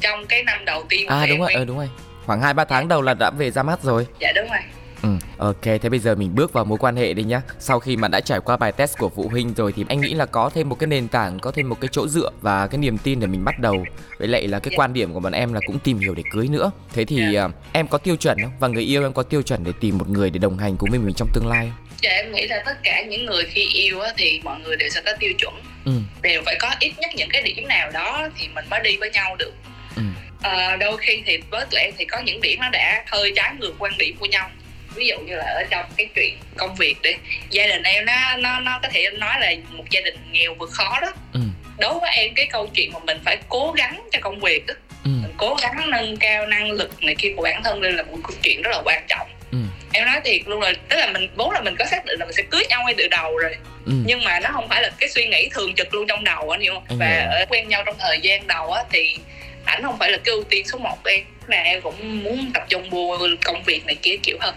[0.00, 1.88] trong cái năm đầu tiên à đúng rồi, ừ, đúng rồi.
[2.26, 4.06] Khoảng hai ba tháng đầu là đã về ra mắt rồi.
[4.18, 4.58] Dạ đúng rồi
[5.02, 5.08] Ừ,
[5.38, 7.40] ok, thế bây giờ mình bước vào mối quan hệ đi nhá.
[7.58, 10.14] Sau khi mà đã trải qua bài test của phụ huynh rồi thì anh nghĩ
[10.14, 12.78] là có thêm một cái nền tảng, có thêm một cái chỗ dựa và cái
[12.78, 13.84] niềm tin để mình bắt đầu.
[14.18, 16.48] Với lại là cái quan điểm của bọn em là cũng tìm hiểu để cưới
[16.48, 16.70] nữa.
[16.92, 18.52] Thế thì uh, em có tiêu chuẩn không?
[18.60, 20.90] Và người yêu em có tiêu chuẩn để tìm một người để đồng hành cùng
[20.90, 21.86] với mình trong tương lai không?
[22.02, 24.88] Dạ em nghĩ là tất cả những người khi yêu á, thì mọi người đều
[24.88, 25.54] sẽ có tiêu chuẩn.
[25.84, 25.92] Ừ.
[26.22, 29.10] Đều phải có ít nhất những cái điểm nào đó thì mình mới đi với
[29.10, 29.52] nhau được.
[29.96, 30.02] Ừ.
[30.42, 33.54] À, đôi khi thì với tụi em thì có những điểm nó đã hơi trái
[33.58, 34.50] ngược quan điểm của nhau
[34.94, 37.10] ví dụ như là ở trong cái chuyện công việc đi
[37.50, 40.70] gia đình em nó nó nó có thể nói là một gia đình nghèo vượt
[40.70, 41.40] khó đó ừ.
[41.78, 44.74] đối với em cái câu chuyện mà mình phải cố gắng cho công việc đó
[45.04, 45.10] ừ.
[45.22, 48.18] mình cố gắng nâng cao năng lực này kia của bản thân đây là một
[48.22, 49.58] câu chuyện rất là quan trọng ừ.
[49.92, 52.26] em nói thiệt luôn là tức là mình vốn là mình có xác định là
[52.26, 53.92] mình sẽ cưới nhau ngay từ đầu rồi ừ.
[54.06, 56.60] nhưng mà nó không phải là cái suy nghĩ thường trực luôn trong đầu anh
[56.60, 57.30] hiểu không anh và hiểu.
[57.30, 59.16] ở quen nhau trong thời gian đầu á thì
[59.64, 62.64] ảnh không phải là cái ưu tiên số 1 em là em cũng muốn tập
[62.68, 64.54] trung vô công việc này kia kiểu hơn.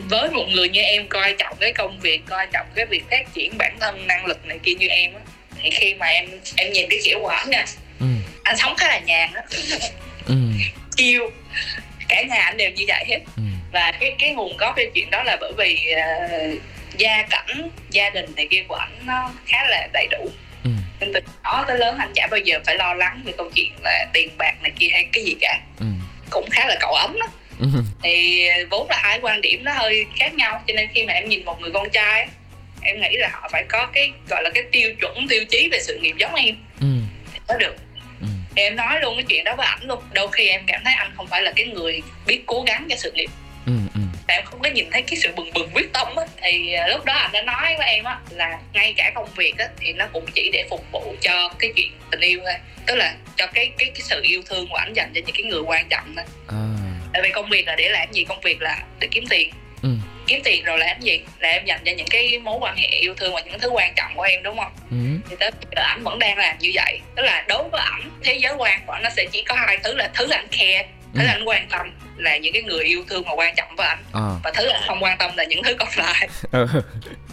[0.00, 3.34] Với một người như em coi trọng cái công việc coi trọng cái việc phát
[3.34, 5.20] triển bản thân năng lực này kia như em á
[5.62, 7.64] thì khi mà em em nhìn cái kiểu của ảnh nha
[8.00, 8.06] ừ.
[8.42, 9.42] anh sống khá là nhàn á
[10.26, 10.34] ừ.
[12.08, 13.42] cả nhà anh đều như vậy hết ừ.
[13.72, 16.58] và cái cái nguồn gốc cái chuyện đó là bởi vì uh,
[16.98, 20.28] gia cảnh gia đình này kia của ảnh nó khá là đầy đủ
[20.64, 20.70] ừ.
[21.00, 23.72] nên từ đó tới lớn anh chả bao giờ phải lo lắng về câu chuyện
[23.82, 25.86] là tiền bạc này kia hay cái gì cả ừ.
[26.30, 27.26] cũng khá là cậu ấm đó.
[28.02, 31.28] Thì vốn là hai quan điểm nó hơi khác nhau cho nên khi mà em
[31.28, 32.28] nhìn một người con trai
[32.84, 35.78] em nghĩ là họ phải có cái gọi là cái tiêu chuẩn tiêu chí về
[35.80, 36.86] sự nghiệp giống em ừ.
[37.46, 37.76] có được
[38.20, 38.26] ừ.
[38.54, 41.12] em nói luôn cái chuyện đó với ảnh luôn đôi khi em cảm thấy anh
[41.16, 43.30] không phải là cái người biết cố gắng cho sự nghiệp
[43.66, 44.00] ừ, ừ.
[44.26, 47.04] em không có nhìn thấy cái sự bừng bừng quyết tâm á thì à, lúc
[47.04, 50.06] đó anh đã nói với em á là ngay cả công việc á thì nó
[50.12, 52.54] cũng chỉ để phục vụ cho cái chuyện tình yêu thôi
[52.86, 55.42] tức là cho cái cái cái sự yêu thương của anh dành cho những cái
[55.42, 56.93] người quan trọng thôi à.
[57.14, 59.50] Tại vì công việc là để làm gì công việc là để kiếm tiền
[59.82, 59.88] ừ
[60.26, 63.14] kiếm tiền rồi làm gì là em dành cho những cái mối quan hệ yêu
[63.14, 64.96] thương và những thứ quan trọng của em đúng không ừ.
[65.30, 68.34] thì tới giờ ảnh vẫn đang làm như vậy tức là đối với ảnh thế
[68.34, 71.20] giới quan của ảnh nó sẽ chỉ có hai thứ là thứ anh care thứ
[71.20, 71.26] ừ.
[71.28, 74.28] anh quan tâm là những cái người yêu thương mà quan trọng với anh à.
[74.44, 76.66] và thứ anh không quan tâm là những thứ còn lại ừ.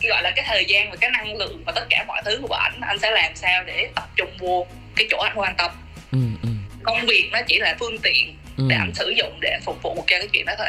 [0.10, 2.54] gọi là cái thời gian và cái năng lượng và tất cả mọi thứ của
[2.54, 5.72] ảnh anh sẽ làm sao để tập trung vô cái chỗ anh quan tâm
[6.12, 6.50] ừ, ừ.
[6.84, 8.64] công việc nó chỉ là phương tiện ừ.
[8.70, 10.68] để anh sử dụng để anh phục vụ cho cái chuyện đó thôi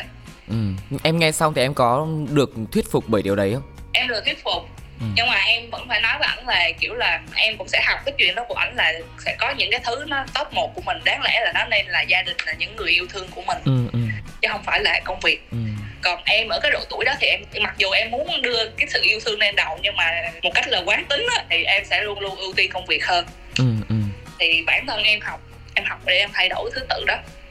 [0.48, 0.56] ừ.
[1.02, 4.24] em nghe xong thì em có được thuyết phục bởi điều đấy không em được
[4.24, 4.62] thuyết phục
[5.00, 5.06] ừ.
[5.16, 8.00] nhưng mà em vẫn phải nói với ảnh là kiểu là em cũng sẽ học
[8.04, 8.92] cái chuyện đó của ảnh là
[9.24, 11.86] sẽ có những cái thứ nó top một của mình đáng lẽ là nó nên
[11.86, 13.98] là gia đình là những người yêu thương của mình ừ, ừ.
[14.42, 15.58] chứ không phải là công việc ừ.
[16.02, 18.88] còn em ở cái độ tuổi đó thì em mặc dù em muốn đưa cái
[18.88, 21.84] sự yêu thương lên đầu nhưng mà một cách là quán tính á, thì em
[21.84, 23.26] sẽ luôn luôn ưu tiên công việc hơn
[23.58, 23.94] ừ, ừ.
[24.38, 25.40] thì bản thân em học
[25.74, 27.41] em học để em thay đổi thứ tự đó ừ.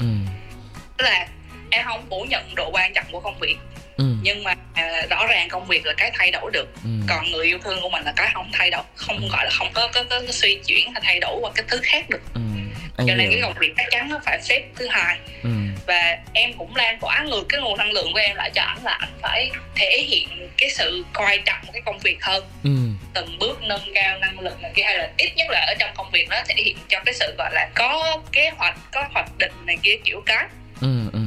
[1.01, 1.27] Tức là
[1.69, 3.55] em không phủ nhận độ quan trọng của công việc
[3.97, 4.05] ừ.
[4.21, 6.89] nhưng mà à, rõ ràng công việc là cái thay đổi được ừ.
[7.09, 9.27] còn người yêu thương của mình là cái không thay đổi không ừ.
[9.31, 11.79] gọi là không có, có, có, có suy chuyển hay thay đổi qua cái thứ
[11.83, 12.41] khác được ừ.
[12.97, 13.31] Anh cho nên hiểu.
[13.31, 15.49] cái công việc chắc chắn nó phải xếp thứ hai ừ.
[15.87, 18.83] và em cũng lan tỏa ngược cái nguồn năng lượng của em lại cho ảnh
[18.83, 22.69] là anh phải thể hiện cái sự coi trọng cái công việc hơn ừ.
[23.13, 25.89] từng bước nâng cao năng lực này kia hay là ít nhất là ở trong
[25.95, 29.37] công việc nó thể hiện cho cái sự gọi là có kế hoạch có hoạch
[29.37, 30.45] định này kia kiểu cái
[30.81, 31.19] ừ, ừ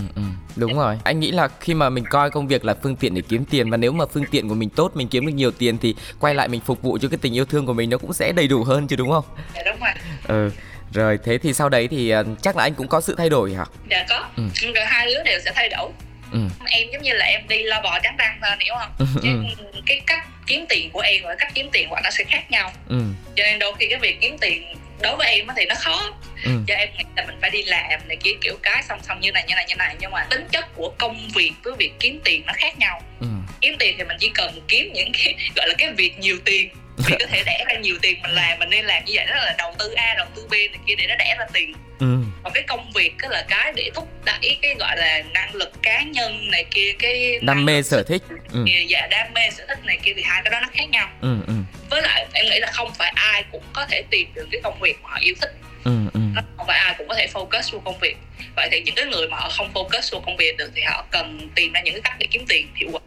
[0.56, 3.22] Đúng rồi, anh nghĩ là khi mà mình coi công việc là phương tiện để
[3.28, 5.78] kiếm tiền và nếu mà phương tiện của mình tốt, mình kiếm được nhiều tiền
[5.78, 8.12] thì quay lại mình phục vụ cho cái tình yêu thương của mình nó cũng
[8.12, 9.24] sẽ đầy đủ hơn chứ đúng không?
[9.54, 9.92] Dạ đúng rồi.
[10.28, 10.50] Ừ.
[10.92, 13.54] Rồi thế thì sau đấy thì uh, chắc là anh cũng có sự thay đổi
[13.54, 13.64] hả?
[13.90, 14.28] Dạ có.
[14.36, 14.42] Ừ.
[14.74, 15.90] Rồi hai đứa đều sẽ thay đổi.
[16.32, 16.38] Ừ.
[16.64, 18.90] Em giống như là em đi lo bò trắng răng thôi hiểu không?
[18.98, 19.06] Ừ.
[19.22, 19.28] Chứ
[19.72, 19.80] ừ.
[19.86, 22.72] cái cách kiếm tiền của em và cách kiếm tiền của nó sẽ khác nhau.
[22.88, 23.00] Ừ.
[23.36, 24.62] Cho nên đôi khi cái việc kiếm tiền
[25.02, 26.12] đối với em thì nó khó
[26.44, 26.50] ừ.
[26.66, 29.32] cho em nghĩ là mình phải đi làm này kia kiểu cái song song như
[29.32, 32.20] này như này như này nhưng mà tính chất của công việc với việc kiếm
[32.24, 33.26] tiền nó khác nhau ừ.
[33.60, 36.68] kiếm tiền thì mình chỉ cần kiếm những cái gọi là cái việc nhiều tiền
[36.96, 39.34] vì có thể đẻ ra nhiều tiền mình làm mình nên làm như vậy đó
[39.34, 42.18] là đầu tư a đầu tư b này kia để nó đẻ ra tiền ừ.
[42.42, 45.72] còn cái công việc cái là cái để thúc đẩy cái gọi là năng lực
[45.82, 48.64] cá nhân này kia cái đam mê sở thích ừ.
[48.88, 51.36] dạ đam mê sở thích này kia thì hai cái đó nó khác nhau ừ,
[51.46, 51.54] ừ.
[51.90, 54.80] với lại em nghĩ là không phải ai cũng có thể tìm được cái công
[54.80, 55.54] việc mà họ yêu thích
[55.84, 56.20] ừ, ừ.
[56.56, 58.16] không phải ai cũng có thể focus vào công việc
[58.56, 61.04] vậy thì những cái người mà họ không focus vào công việc được thì họ
[61.10, 63.00] cần tìm ra những cái cách để kiếm tiền hiệu quả.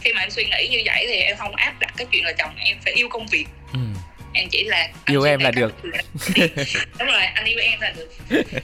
[0.00, 2.32] Khi mà em suy nghĩ như vậy thì em không áp đặt cái chuyện là
[2.38, 3.46] chồng em phải yêu công việc.
[3.72, 3.80] Ừ.
[4.32, 5.74] Em chỉ là yêu em là được.
[6.98, 8.12] Đúng rồi anh yêu em là được.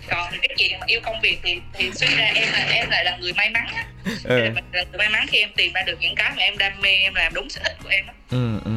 [0.09, 3.05] Còn cái chuyện mà yêu công việc thì thì suy ra em là em lại
[3.05, 3.85] là người may mắn á.
[4.25, 4.39] Ừ.
[4.39, 6.91] là người may mắn khi em tìm ra được những cái mà em đam mê
[6.91, 8.13] em làm đúng sở thích của em á.
[8.31, 8.76] Ừ ừ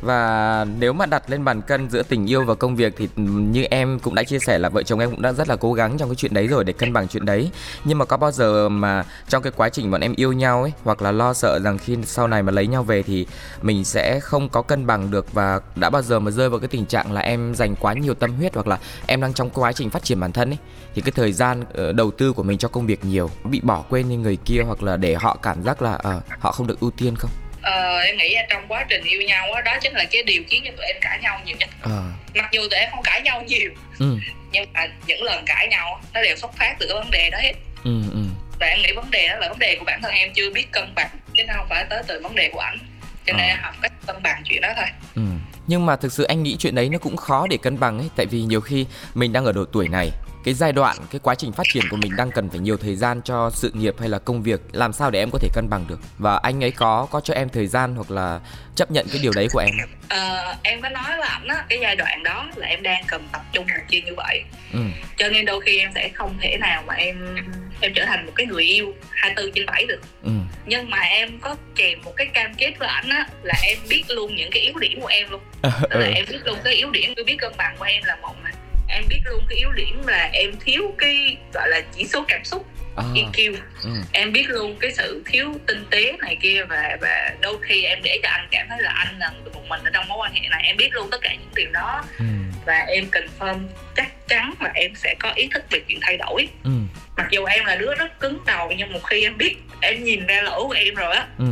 [0.00, 3.22] và nếu mà đặt lên bàn cân giữa tình yêu và công việc thì ừ,
[3.22, 5.72] như em cũng đã chia sẻ là vợ chồng em cũng đã rất là cố
[5.72, 7.50] gắng trong cái chuyện đấy rồi để cân bằng chuyện đấy.
[7.84, 10.72] Nhưng mà có bao giờ mà trong cái quá trình bọn em yêu nhau ấy
[10.84, 13.26] hoặc là lo sợ rằng khi sau này mà lấy nhau về thì
[13.62, 16.68] mình sẽ không có cân bằng được và đã bao giờ mà rơi vào cái
[16.68, 19.72] tình trạng là em dành quá nhiều tâm huyết hoặc là em đang trong quá
[19.72, 20.58] trình phát triển bản thân ấy
[20.94, 23.84] thì cái thời gian ờ, đầu tư của mình cho công việc nhiều bị bỏ
[23.88, 26.80] quên như người kia hoặc là để họ cảm giác là uh, họ không được
[26.80, 27.30] ưu tiên không?
[27.68, 30.62] Ờ, em nghĩ trong quá trình yêu nhau đó, đó chính là cái điều khiến
[30.64, 32.02] cho tụi em cãi nhau nhiều nhất à.
[32.34, 34.18] mặc dù tụi em không cãi nhau nhiều ừ.
[34.52, 37.38] nhưng mà những lần cãi nhau nó đều xuất phát từ cái vấn đề đó
[37.42, 37.52] hết
[37.84, 38.20] ừ, ừ.
[38.60, 40.66] và em nghĩ vấn đề đó là vấn đề của bản thân em chưa biết
[40.72, 42.78] cân bằng chứ nó không phải tới từ vấn đề của ảnh
[43.26, 43.54] cho nên à.
[43.54, 45.22] em học cách cân bằng chuyện đó thôi ừ.
[45.66, 48.08] nhưng mà thực sự anh nghĩ chuyện đấy nó cũng khó để cân bằng ấy
[48.16, 50.10] tại vì nhiều khi mình đang ở độ tuổi này
[50.44, 52.96] cái giai đoạn cái quá trình phát triển của mình đang cần phải nhiều thời
[52.96, 54.60] gian cho sự nghiệp hay là công việc.
[54.72, 56.00] Làm sao để em có thể cân bằng được?
[56.18, 58.40] Và anh ấy có có cho em thời gian hoặc là
[58.74, 59.70] chấp nhận cái điều đấy của em
[60.08, 63.28] ờ, em có nói với ảnh á cái giai đoạn đó là em đang cần
[63.32, 64.42] tập trung một chuyện như vậy.
[64.72, 64.80] Ừ.
[65.16, 67.36] cho nên đôi khi em sẽ không thể nào mà em
[67.80, 70.00] em trở thành một cái người yêu 24 trên 7 được.
[70.22, 70.30] Ừ.
[70.66, 74.02] nhưng mà em có kèm một cái cam kết với ảnh á là em biết
[74.08, 75.40] luôn những cái yếu điểm của em luôn.
[75.62, 75.70] Tức
[76.00, 76.12] là ừ.
[76.14, 78.52] em biết luôn cái yếu điểm tôi biết cân bằng của em là một này
[78.98, 82.44] em biết luôn cái yếu điểm là em thiếu cái gọi là chỉ số cảm
[82.44, 83.90] xúc à, EQ ừ.
[84.12, 87.98] em biết luôn cái sự thiếu tinh tế này kia và và đôi khi em
[88.02, 90.48] để cho anh cảm thấy là anh là một mình ở trong mối quan hệ
[90.48, 92.24] này em biết luôn tất cả những điều đó ừ.
[92.66, 93.58] và em confirm
[93.96, 96.70] chắc chắn là em sẽ có ý thức về chuyện thay đổi ừ.
[97.16, 100.26] mặc dù em là đứa rất cứng đầu nhưng một khi em biết em nhìn
[100.26, 101.46] ra lỗi của em rồi á ừ.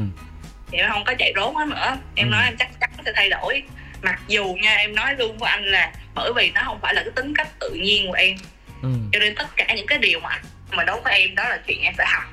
[0.70, 2.30] thì em không có chạy trốn hết nữa em ừ.
[2.30, 3.62] nói em chắc chắn sẽ thay đổi
[4.02, 7.02] mặc dù nha em nói luôn với anh là bởi vì nó không phải là
[7.02, 8.37] cái tính cách tự nhiên của em
[8.83, 8.88] ừ.
[9.12, 11.83] cho nên tất cả những cái điều mà mà đối với em đó là chuyện
[11.83, 12.24] em phải học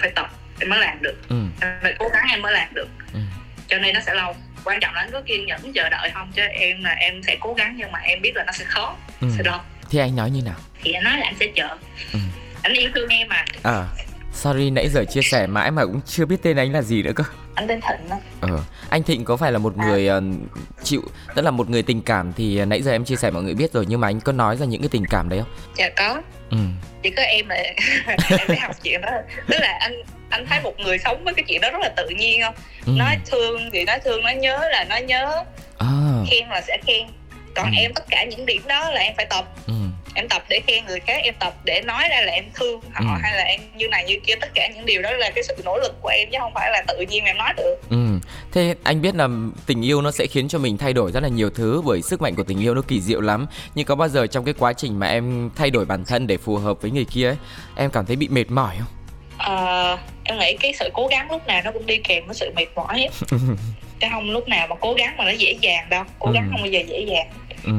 [0.00, 1.36] phải tập em mới làm được ừ.
[1.60, 3.20] em phải cố gắng em mới làm được ừ.
[3.68, 6.32] cho nên nó sẽ lâu quan trọng là anh có kiên nhẫn chờ đợi không
[6.34, 8.96] chứ em là em sẽ cố gắng nhưng mà em biết là nó sẽ khó
[9.20, 9.28] ừ.
[9.36, 11.68] sẽ lâu thì anh nói như nào thì anh nói là anh sẽ chờ
[12.12, 12.18] ừ.
[12.62, 13.84] anh yêu thương em mà à
[14.32, 17.12] sorry nãy giờ chia sẻ mãi mà cũng chưa biết tên anh là gì nữa
[17.16, 19.86] cơ anh tên thịnh đó ờ anh thịnh có phải là một à.
[19.86, 20.24] người uh,
[20.82, 21.02] chịu
[21.34, 23.54] tức là một người tình cảm thì uh, nãy giờ em chia sẻ mọi người
[23.54, 25.88] biết rồi nhưng mà anh có nói ra những cái tình cảm đấy không dạ
[25.96, 26.56] có ừ.
[27.02, 27.56] chỉ có em là
[28.28, 29.10] em học chuyện đó
[29.48, 29.92] tức là anh
[30.30, 32.54] anh thấy một người sống với cái chuyện đó rất là tự nhiên không
[32.86, 32.92] ừ.
[32.96, 35.44] nói thương thì nói thương nói nhớ là nói nhớ
[35.78, 35.88] à.
[36.30, 37.06] khen là sẽ khen
[37.54, 37.76] còn ừ.
[37.76, 39.74] em tất cả những điểm đó là em phải tập ừ.
[40.14, 43.14] Em tập để khen người khác em tập để nói ra là em thương họ
[43.14, 43.20] ừ.
[43.22, 45.54] hay là em như này như kia tất cả những điều đó là cái sự
[45.64, 47.96] nỗ lực của em chứ không phải là tự nhiên em nói được ừ.
[48.52, 49.28] thế anh biết là
[49.66, 52.22] tình yêu nó sẽ khiến cho mình thay đổi rất là nhiều thứ bởi sức
[52.22, 54.72] mạnh của tình yêu nó kỳ diệu lắm nhưng có bao giờ trong cái quá
[54.72, 57.36] trình mà em thay đổi bản thân để phù hợp với người kia ấy
[57.76, 59.00] em cảm thấy bị mệt mỏi không
[59.40, 62.52] uh, em nghĩ cái sự cố gắng lúc nào nó cũng đi kèm với sự
[62.56, 63.08] mệt mỏi
[64.00, 66.50] chứ không lúc nào mà cố gắng mà nó dễ dàng đâu cố gắng ừ.
[66.50, 67.28] không bao giờ dễ dàng
[67.64, 67.72] ừ.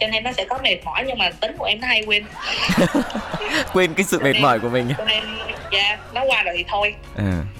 [0.00, 2.24] Cho nên nó sẽ có mệt mỏi nhưng mà tính của em nó hay quên
[3.72, 4.94] quên cái sự mệt mỏi của mình.
[4.98, 5.24] cho nên
[5.72, 6.94] dạ nó qua rồi thì thôi.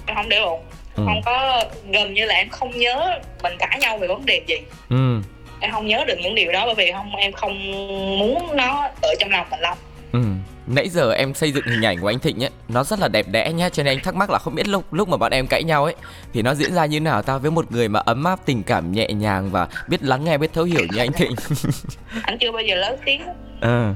[0.05, 0.61] Em không để bụng
[0.95, 1.03] ừ.
[1.05, 4.57] không có gần như là em không nhớ mình cãi nhau về vấn đề gì.
[4.89, 5.21] Ừ.
[5.59, 7.71] em không nhớ được những điều đó bởi vì không em không
[8.19, 9.75] muốn nó ở trong lòng mình lâu
[10.15, 10.21] ừ
[10.67, 13.25] nãy giờ em xây dựng hình ảnh của anh Thịnh ấy nó rất là đẹp
[13.27, 15.47] đẽ nhá cho nên anh thắc mắc là không biết lúc lúc mà bọn em
[15.47, 15.95] cãi nhau ấy
[16.33, 18.91] thì nó diễn ra như nào ta với một người mà ấm áp tình cảm
[18.91, 21.31] nhẹ nhàng và biết lắng nghe biết thấu hiểu như anh Thịnh
[22.23, 23.21] anh chưa bao giờ lớn tiếng
[23.61, 23.93] à.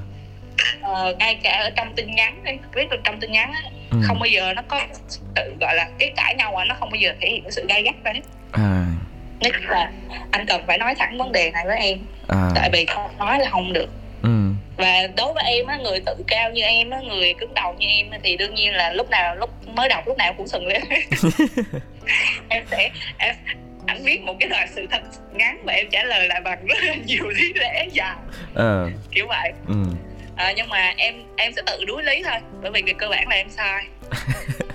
[0.82, 3.98] ờ, ngay cả ở trong tin nhắn ấy, viết được trong tin nhắn ấy, ừ.
[4.08, 4.82] không bao giờ nó có
[5.36, 7.66] tự gọi là cái cãi nhau mà nó không bao giờ thể hiện cái sự
[7.70, 8.86] gay gắt ra hết à.
[9.40, 9.92] nhất là
[10.32, 12.50] anh cần phải nói thẳng vấn đề này với em à.
[12.56, 13.90] tại vì không nói là không được
[14.80, 17.88] và đối với em á người tự cao như em á người cứng đầu như
[17.88, 20.82] em thì đương nhiên là lúc nào lúc mới đọc lúc nào cũng sừng lên
[22.50, 23.36] em sẽ em
[23.86, 25.02] anh viết một cái đoạn sự thật
[25.34, 28.16] ngắn và em trả lời lại bằng rất là nhiều lý lẽ dài
[28.56, 28.86] à.
[29.12, 29.76] kiểu vậy ừ.
[30.36, 33.28] à, nhưng mà em em sẽ tự đuối lý thôi bởi vì cái cơ bản
[33.28, 33.86] là em sai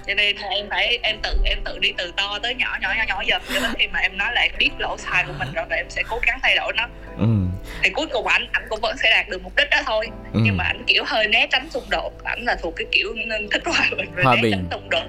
[0.06, 3.04] cho nên em phải em tự em tự đi từ to tới nhỏ nhỏ nhỏ
[3.08, 5.64] nhỏ dần cho đến khi mà em nói lại biết lỗi sai của mình rồi
[5.70, 6.88] và em sẽ cố gắng thay đổi nó
[7.18, 7.26] ừ.
[7.82, 10.40] Thì cuối cùng anh anh cũng vẫn sẽ đạt được mục đích đó thôi ừ.
[10.42, 13.14] nhưng mà anh kiểu hơi né tránh xung đột ảnh là thuộc cái kiểu
[13.52, 14.52] thích hòa bình hòa né bình.
[14.52, 15.06] tránh xung đột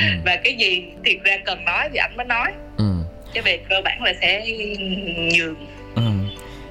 [0.00, 0.06] ừ.
[0.24, 2.84] và cái gì thiệt ra cần nói thì anh mới nói ừ.
[3.34, 4.46] chứ về cơ bản là sẽ
[5.36, 5.56] nhường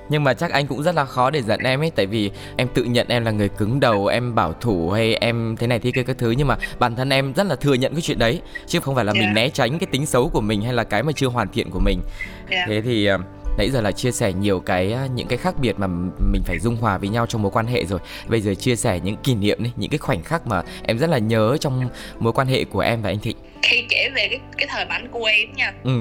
[0.09, 2.67] nhưng mà chắc anh cũng rất là khó để giận em ấy tại vì em
[2.73, 5.91] tự nhận em là người cứng đầu em bảo thủ hay em thế này thế
[5.95, 8.41] kia các thứ nhưng mà bản thân em rất là thừa nhận cái chuyện đấy
[8.67, 9.25] chứ không phải là yeah.
[9.25, 9.41] mình dạ.
[9.41, 11.79] né tránh cái tính xấu của mình hay là cái mà chưa hoàn thiện của
[11.79, 12.01] mình
[12.49, 12.67] yeah.
[12.67, 12.73] Dạ.
[12.73, 13.17] thế thì ờ,
[13.57, 15.87] nãy giờ là chia sẻ nhiều cái ờ, những cái khác biệt mà
[16.31, 17.99] mình phải dung hòa với nhau trong mối quan hệ rồi.
[18.27, 21.09] Bây giờ chia sẻ những kỷ niệm đi những cái khoảnh khắc mà em rất
[21.09, 21.89] là nhớ trong
[22.19, 23.37] mối quan hệ của em và anh thịnh.
[23.61, 25.99] Khi kể về cái cái thời mà anh của em nha ừ.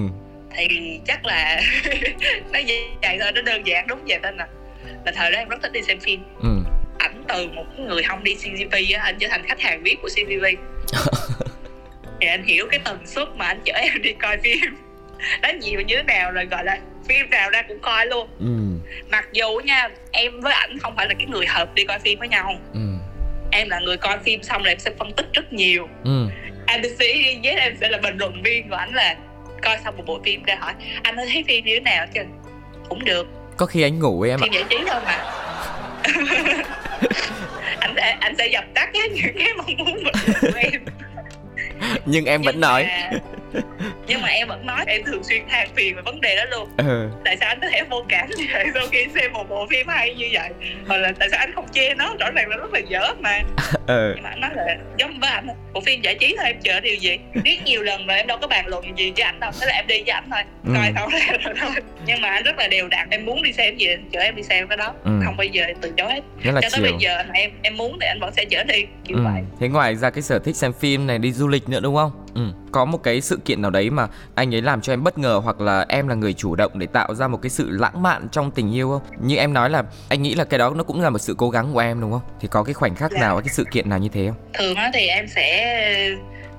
[0.56, 1.62] thì chắc là
[2.52, 4.44] nó vậy thôi nó đơn giản đúng vậy tên nè
[5.04, 6.24] là thời đó em rất thích đi xem phim.
[6.42, 6.48] Ừ.
[6.98, 10.08] ảnh từ một người không đi CGV á anh trở thành khách hàng VIP của
[10.08, 10.44] CGV
[12.20, 14.76] thì anh hiểu cái tần suất mà anh chở em đi coi phim.
[15.42, 18.28] Nó nhiều như thế nào rồi gọi là phim nào ra cũng coi luôn.
[18.40, 18.88] Ừ.
[19.10, 22.18] mặc dù nha em với ảnh không phải là cái người hợp đi coi phim
[22.18, 22.54] với nhau.
[22.74, 22.80] Ừ.
[23.52, 25.88] em là người coi phim xong rồi em sẽ phân tích rất nhiều.
[26.04, 26.26] Ừ.
[26.66, 26.98] ABC
[27.42, 29.16] với em sẽ là bình luận viên của ảnh là
[29.62, 32.20] coi xong một bộ phim ra hỏi anh thấy phim như thế nào chứ
[32.88, 33.26] cũng được.
[33.56, 35.24] Có khi anh ngủ với em phim giải trí thôi mà.
[37.80, 40.04] Anh sẽ anh sẽ dập tắt những cái mong muốn
[40.40, 40.84] của em.
[42.06, 42.86] Nhưng em vẫn nói
[44.06, 46.68] nhưng mà em vẫn nói em thường xuyên than phiền về vấn đề đó luôn
[46.76, 47.08] ừ.
[47.24, 49.88] tại sao anh có thể vô cảm như vậy sau khi xem một bộ phim
[49.88, 50.50] hay như vậy
[50.86, 53.40] hoặc là tại sao anh không chê nó rõ ràng là rất là dở mà
[53.86, 54.12] ừ.
[54.14, 56.80] nhưng mà anh nói là giống với anh bộ phim giải trí thôi em chờ
[56.80, 59.50] điều gì biết nhiều lần rồi em đâu có bàn luận gì với anh đâu
[59.60, 60.72] thế là em đi với anh thôi ừ.
[60.74, 61.70] coi ra rồi thôi
[62.06, 64.42] nhưng mà anh rất là đều đặn em muốn đi xem gì chở em đi
[64.42, 65.10] xem cái đó ừ.
[65.24, 66.82] không bao giờ từ chối hết cho tới chiều.
[66.82, 69.22] bây giờ mà em em muốn thì anh vẫn sẽ chở đi kiểu ừ.
[69.24, 71.96] vậy thế ngoài ra cái sở thích xem phim này đi du lịch nữa đúng
[71.96, 72.42] không ừ.
[72.72, 75.40] có một cái sự kiện nào đấy mà anh ấy làm cho em bất ngờ
[75.44, 78.28] hoặc là em là người chủ động để tạo ra một cái sự lãng mạn
[78.32, 79.02] trong tình yêu không?
[79.26, 81.50] Như em nói là anh nghĩ là cái đó nó cũng là một sự cố
[81.50, 82.22] gắng của em đúng không?
[82.40, 83.20] Thì có cái khoảnh khắc dạ.
[83.20, 84.36] nào cái sự kiện nào như thế không?
[84.54, 85.78] Thường á thì em sẽ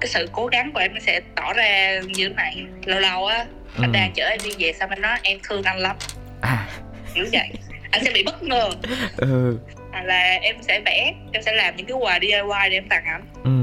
[0.01, 3.45] cái sự cố gắng của em sẽ tỏ ra như thế này lâu lâu á.
[3.76, 3.93] Anh ừ.
[3.93, 5.95] đang chở em đi về xong anh nói em thương anh lắm.
[6.41, 6.67] À.
[7.13, 7.49] Kiểu vậy.
[7.91, 8.69] Anh sẽ bị bất ngờ.
[9.17, 9.57] Ừ.
[10.03, 13.21] Là em sẽ vẽ em sẽ làm những cái quà DIY để em tặng ảnh.
[13.43, 13.49] Ừ,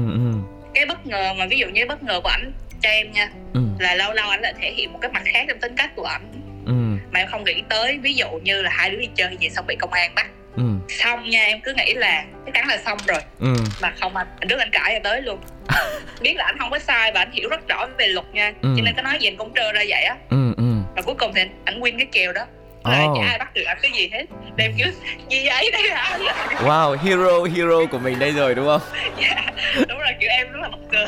[0.81, 2.51] Cái bất ngờ mà ví dụ như bất ngờ của ảnh
[2.81, 3.61] cho em nha ừ.
[3.79, 6.03] là lâu lâu ảnh lại thể hiện một cái mặt khác trong tính cách của
[6.03, 6.31] ảnh
[6.65, 6.73] ừ.
[7.11, 9.65] mà em không nghĩ tới ví dụ như là hai đứa đi chơi gì xong
[9.67, 10.63] bị công an bắt ừ.
[10.89, 13.53] xong nha em cứ nghĩ là chắc chắn là xong rồi ừ.
[13.81, 15.39] mà không anh anh đức anh cãi tới luôn
[16.21, 18.73] biết là anh không có sai và anh hiểu rất rõ về luật nha ừ.
[18.77, 20.63] cho nên cái nói gì anh cũng trơ ra vậy á ừ, ừ.
[20.95, 22.45] và cuối cùng thì anh win cái kèo đó
[22.83, 23.21] là oh.
[23.21, 24.25] ai bắt được anh cái gì hết?
[24.55, 24.87] Đem kiểu
[25.29, 25.69] gì vậy?
[25.73, 26.19] Đây hả
[26.63, 28.81] wow hero hero của mình đây rồi đúng không?
[29.21, 29.51] Dạ
[29.89, 31.05] đúng rồi kiểu em rất là bất ngờ.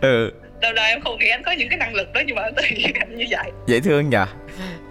[0.00, 0.32] Ừ.
[0.60, 2.62] Đầu đời em không nghĩ anh có những cái năng lực đó nhưng mà tự
[2.76, 3.50] nhiên anh như vậy.
[3.66, 4.16] Dễ thương nhỉ?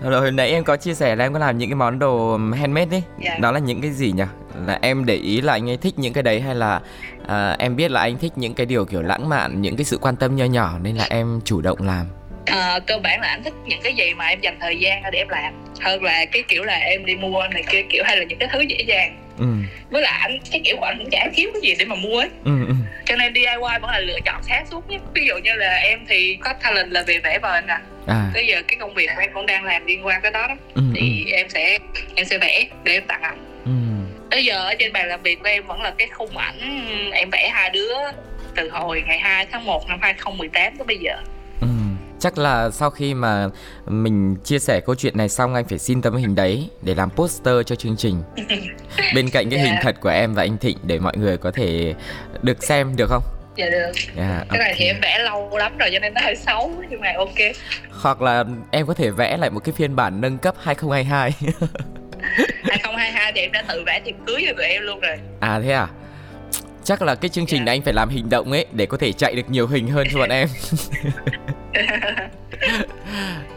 [0.01, 2.38] Rồi hồi nãy em có chia sẻ là em có làm những cái món đồ
[2.38, 3.38] handmade đấy dạ.
[3.41, 4.24] đó là những cái gì nhỉ?
[4.65, 6.82] Là em để ý là anh ấy thích những cái đấy hay là
[7.28, 9.97] à, em biết là anh thích những cái điều kiểu lãng mạn những cái sự
[9.97, 12.05] quan tâm nho nhỏ nên là em chủ động làm
[12.50, 15.20] à, cơ bản là anh thích những cái gì mà em dành thời gian để
[15.20, 18.24] em làm hơn là cái kiểu là em đi mua này kia kiểu hay là
[18.24, 19.45] những cái thứ dễ dàng ừ.
[19.89, 22.20] với lại anh cái kiểu của anh cũng chả thiếu cái gì để mà mua
[22.20, 22.74] ấy ừ, ừ.
[23.06, 26.00] cho nên DIY vẫn là lựa chọn sáng suốt nhất ví dụ như là em
[26.08, 27.78] thì có talent là về vẽ vời nè
[28.08, 28.32] à.
[28.34, 30.56] bây giờ cái công việc của em cũng đang làm liên quan tới đó đó
[30.74, 31.32] ừ, thì ừ.
[31.32, 31.80] em sẽ
[32.16, 33.72] em sẽ vẽ để em tặng ảnh ừ.
[34.30, 36.60] bây giờ ở trên bàn làm việc của em vẫn là cái khung ảnh
[37.14, 37.93] em vẽ hai đứa
[38.56, 41.16] từ hồi ngày 2 tháng 1 năm 2018 tới bây giờ
[42.20, 43.47] Chắc là sau khi mà
[43.88, 47.09] mình chia sẻ câu chuyện này xong anh phải xin tấm hình đấy để làm
[47.09, 48.24] poster cho chương trình.
[49.15, 49.70] Bên cạnh cái yeah.
[49.70, 49.82] hình dạ.
[49.84, 51.93] thật của em và anh Thịnh để mọi người có thể
[52.41, 53.24] được xem được không?
[53.55, 53.91] Dạ được.
[54.15, 56.72] Yeah, dạ, cái này thì em vẽ lâu lắm rồi cho nên nó hơi xấu
[56.89, 57.55] nhưng mà ok.
[57.91, 61.32] Hoặc là em có thể vẽ lại một cái phiên bản nâng cấp 2022.
[62.63, 65.17] 2022 thì em đã tự vẽ thiệp cưới cho tụi em luôn rồi.
[65.39, 65.88] À thế à?
[66.84, 67.65] chắc là cái chương trình yeah.
[67.65, 70.07] này anh phải làm hình động ấy để có thể chạy được nhiều hình hơn
[70.11, 70.47] cho bọn em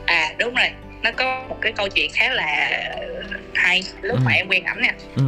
[0.06, 0.68] à đúng rồi
[1.02, 2.70] nó có một cái câu chuyện khá là
[3.54, 4.22] hay lúc ừ.
[4.24, 5.22] mà em quen ảnh nè ừ.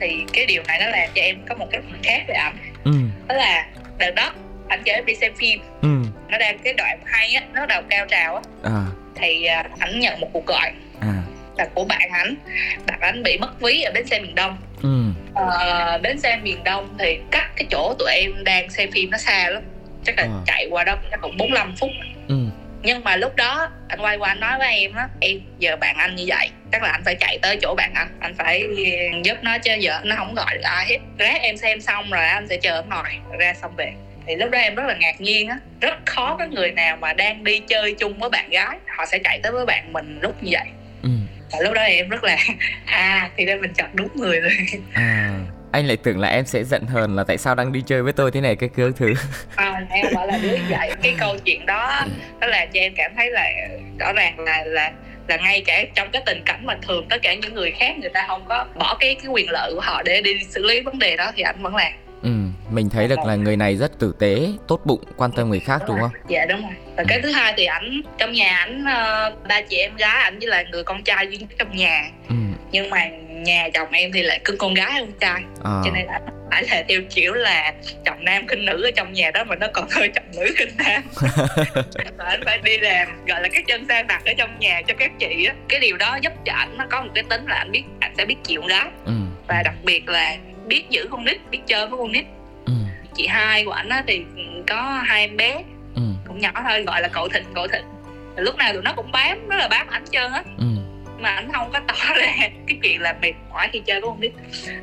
[0.00, 2.56] thì cái điều này nó làm cho em có một cái phần khác về ảnh
[2.84, 2.92] ừ.
[3.28, 3.66] đó là
[3.98, 4.32] đợt đó
[4.68, 5.88] anh cho em đi xem phim ừ.
[6.28, 8.86] nó đang cái đoạn hay á nó đầu cao trào á à.
[9.14, 11.22] thì à, ảnh nhận một cuộc gọi à.
[11.58, 12.34] là của bạn ảnh
[12.86, 15.02] bạn ảnh bị mất ví ở bến xe miền đông ừ.
[15.34, 19.18] à, bến xe miền đông thì cách cái chỗ tụi em đang xem phim nó
[19.18, 19.62] xa lắm
[20.04, 20.40] chắc là à.
[20.46, 21.90] chạy qua đó chắc còn 45 phút.
[22.84, 25.96] Nhưng mà lúc đó anh quay qua anh nói với em á em giờ bạn
[25.96, 28.64] anh như vậy chắc là anh phải chạy tới chỗ bạn anh anh phải
[29.24, 30.98] giúp nó chứ giờ nó không gọi được ai hết.
[31.18, 33.92] Rát em xem xong rồi anh sẽ chờ ở ngoài ra xong về.
[34.26, 37.12] Thì lúc đó em rất là ngạc nhiên á rất khó có người nào mà
[37.12, 40.42] đang đi chơi chung với bạn gái họ sẽ chạy tới với bạn mình lúc
[40.42, 40.66] như vậy.
[41.02, 41.10] Ừ.
[41.52, 42.36] và lúc đó em rất là
[42.86, 44.52] à thì đây mình chọn đúng người rồi.
[44.94, 45.30] À
[45.74, 48.12] anh lại tưởng là em sẽ giận hờn là tại sao đang đi chơi với
[48.12, 49.14] tôi thế này cái cương thứ.
[49.56, 52.06] À, em bảo là đứa vậy cái câu chuyện đó
[52.40, 53.50] đó là cho em cảm thấy là
[53.98, 54.92] rõ ràng là là
[55.28, 58.10] là ngay cả trong cái tình cảnh mà thường tất cả những người khác người
[58.10, 60.98] ta không có bỏ cái cái quyền lợi của họ để đi xử lý vấn
[60.98, 61.92] đề đó thì anh vẫn làm.
[62.22, 62.30] Ừ
[62.74, 65.82] mình thấy được là người này rất tử tế tốt bụng quan tâm người khác
[65.86, 66.10] đúng, đúng không?
[66.28, 66.72] Dạ đúng rồi.
[66.96, 67.04] Và ừ.
[67.08, 70.48] cái thứ hai thì ảnh trong nhà ảnh uh, ba chị em gái ảnh với
[70.48, 72.10] là người con trai duy nhất trong nhà.
[72.28, 72.34] Ừ.
[72.74, 75.80] nhưng mà nhà chồng em thì lại cưng con gái hơn trai à.
[75.84, 76.20] cho nên là
[76.50, 77.72] phải là theo kiểu là
[78.04, 80.68] chồng nam khinh nữ ở trong nhà đó mà nó còn hơi chồng nữ khinh
[80.84, 81.02] nam
[82.16, 84.94] và anh phải đi làm gọi là cái chân sang đặt ở trong nhà cho
[84.98, 87.56] các chị á cái điều đó giúp cho ảnh nó có một cái tính là
[87.56, 89.12] anh biết anh sẽ biết chịu con gái ừ.
[89.48, 92.24] và đặc biệt là biết giữ con nít biết chơi với con nít
[92.66, 92.72] ừ.
[93.14, 94.24] chị hai của ảnh á thì
[94.66, 95.62] có hai em bé
[95.96, 96.02] ừ.
[96.28, 97.84] cũng nhỏ thôi gọi là cậu thịnh cậu thịnh
[98.36, 100.83] lúc nào tụi nó cũng bám rất là bám ảnh trơn á ừ
[101.24, 104.20] mà anh không có tỏ ra cái chuyện là mệt mỏi khi chơi với con
[104.20, 104.32] nít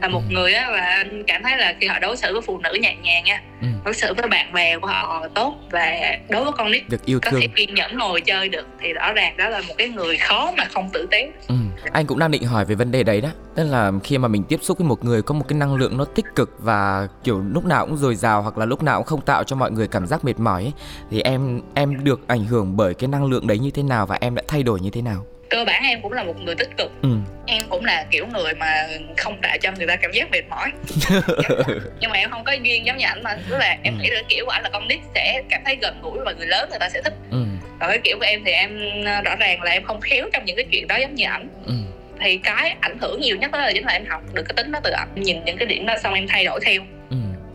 [0.01, 0.33] là một ừ.
[0.33, 2.95] người á là anh cảm thấy là khi họ đối xử với phụ nữ nhẹ
[3.03, 3.67] nhàng nha ừ.
[3.85, 7.19] đối xử với bạn bè của họ tốt và đối với con nít được yêu
[7.21, 7.41] có thương.
[7.41, 10.53] thể kiên nhẫn ngồi chơi được thì rõ ràng đó là một cái người khó
[10.57, 11.55] mà không tử tế ừ.
[11.93, 14.43] anh cũng đang định hỏi về vấn đề đấy đó tức là khi mà mình
[14.43, 17.41] tiếp xúc với một người có một cái năng lượng nó tích cực và kiểu
[17.53, 19.87] lúc nào cũng dồi dào hoặc là lúc nào cũng không tạo cho mọi người
[19.87, 20.73] cảm giác mệt mỏi ấy,
[21.11, 24.17] thì em em được ảnh hưởng bởi cái năng lượng đấy như thế nào và
[24.21, 26.77] em đã thay đổi như thế nào cơ bản em cũng là một người tích
[26.77, 27.09] cực ừ.
[27.45, 28.87] em cũng là kiểu người mà
[29.17, 30.71] không tạo cho người ta cảm giác mệt mỏi
[31.99, 34.03] nhưng mà em không có duyên giống như ảnh mà tức là em ừ.
[34.03, 36.47] nghĩ là kiểu của ảnh là con nít sẽ cảm thấy gần gũi và người
[36.47, 37.45] lớn người ta sẽ thích ừ.
[37.79, 40.45] còn cái kiểu của em thì em ờ, rõ ràng là em không khéo trong
[40.45, 41.73] những cái chuyện đó giống như ảnh ừ.
[42.19, 44.71] thì cái ảnh hưởng nhiều nhất đó là chính là em học được cái tính
[44.71, 46.81] đó từ ảnh nhìn những cái điểm đó xong em thay đổi theo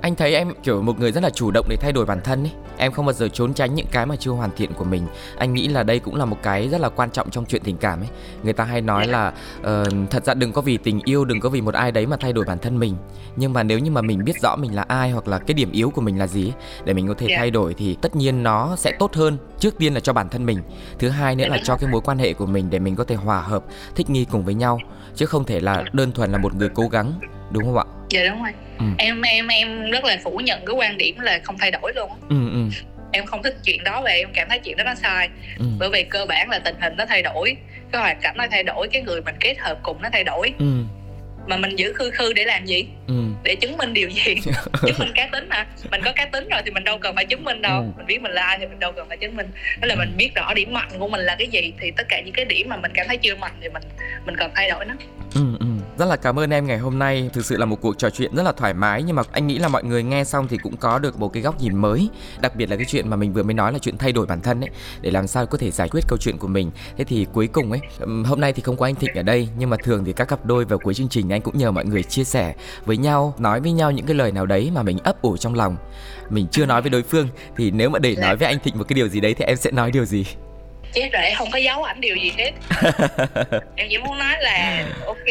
[0.06, 2.44] anh thấy em kiểu một người rất là chủ động để thay đổi bản thân
[2.44, 2.52] ấy.
[2.76, 5.06] Em không bao giờ trốn tránh những cái mà chưa hoàn thiện của mình.
[5.38, 7.76] Anh nghĩ là đây cũng là một cái rất là quan trọng trong chuyện tình
[7.76, 8.08] cảm ấy.
[8.42, 9.66] Người ta hay nói là uh,
[10.10, 12.32] thật ra đừng có vì tình yêu đừng có vì một ai đấy mà thay
[12.32, 12.96] đổi bản thân mình.
[13.36, 15.72] Nhưng mà nếu như mà mình biết rõ mình là ai hoặc là cái điểm
[15.72, 16.52] yếu của mình là gì
[16.84, 19.94] để mình có thể thay đổi thì tất nhiên nó sẽ tốt hơn trước tiên
[19.94, 20.58] là cho bản thân mình.
[20.98, 23.14] Thứ hai nữa là cho cái mối quan hệ của mình để mình có thể
[23.14, 24.78] hòa hợp thích nghi cùng với nhau.
[25.14, 27.12] Chứ không thể là đơn thuần là một người cố gắng
[27.50, 28.52] đúng không ạ dạ đúng rồi.
[28.78, 28.84] Ừ.
[28.98, 32.10] em em em rất là phủ nhận cái quan điểm là không thay đổi luôn
[32.28, 32.68] ừ, ừ.
[33.12, 35.28] em không thích chuyện đó và em cảm thấy chuyện đó nó sai.
[35.58, 35.64] Ừ.
[35.78, 37.56] bởi vì cơ bản là tình hình nó thay đổi
[37.92, 40.52] cái hoàn cảnh nó thay đổi cái người mình kết hợp cùng nó thay đổi.
[40.58, 40.66] Ừ.
[41.46, 42.86] Mà mình giữ khư khư để làm gì?
[43.08, 43.14] Ừ.
[43.42, 44.34] để chứng minh điều gì?
[44.86, 45.66] Chứng minh cá tính hả?
[45.90, 47.80] Mình có cá tính rồi thì mình đâu cần phải chứng minh đâu.
[47.80, 47.86] Ừ.
[47.96, 49.46] mình biết mình là ai thì mình đâu cần phải chứng minh.
[49.80, 51.72] Đó là mình biết rõ điểm mạnh của mình là cái gì.
[51.80, 53.82] Thì tất cả những cái điểm mà mình cảm thấy chưa mạnh thì mình
[54.26, 54.94] mình cần thay đổi nó.
[55.34, 55.66] Ừ, ừ.
[55.98, 57.30] Rất là cảm ơn em ngày hôm nay.
[57.32, 59.58] Thực sự là một cuộc trò chuyện rất là thoải mái nhưng mà anh nghĩ
[59.58, 62.08] là mọi người nghe xong thì cũng có được một cái góc nhìn mới.
[62.40, 64.40] Đặc biệt là cái chuyện mà mình vừa mới nói là chuyện thay đổi bản
[64.40, 64.70] thân ấy
[65.00, 66.70] để làm sao có thể giải quyết câu chuyện của mình.
[66.96, 67.80] Thế thì cuối cùng ấy,
[68.24, 70.46] hôm nay thì không có anh Thịnh ở đây nhưng mà thường thì các cặp
[70.46, 73.60] đôi vào cuối chương trình anh cũng nhờ mọi người chia sẻ với nhau, nói
[73.60, 75.76] với nhau những cái lời nào đấy mà mình ấp ủ trong lòng.
[76.30, 78.84] Mình chưa nói với đối phương thì nếu mà để nói với anh Thịnh một
[78.88, 80.24] cái điều gì đấy thì em sẽ nói điều gì?
[80.96, 82.52] chết rồi em không có giấu ảnh điều gì hết
[83.76, 85.26] em chỉ muốn nói là ok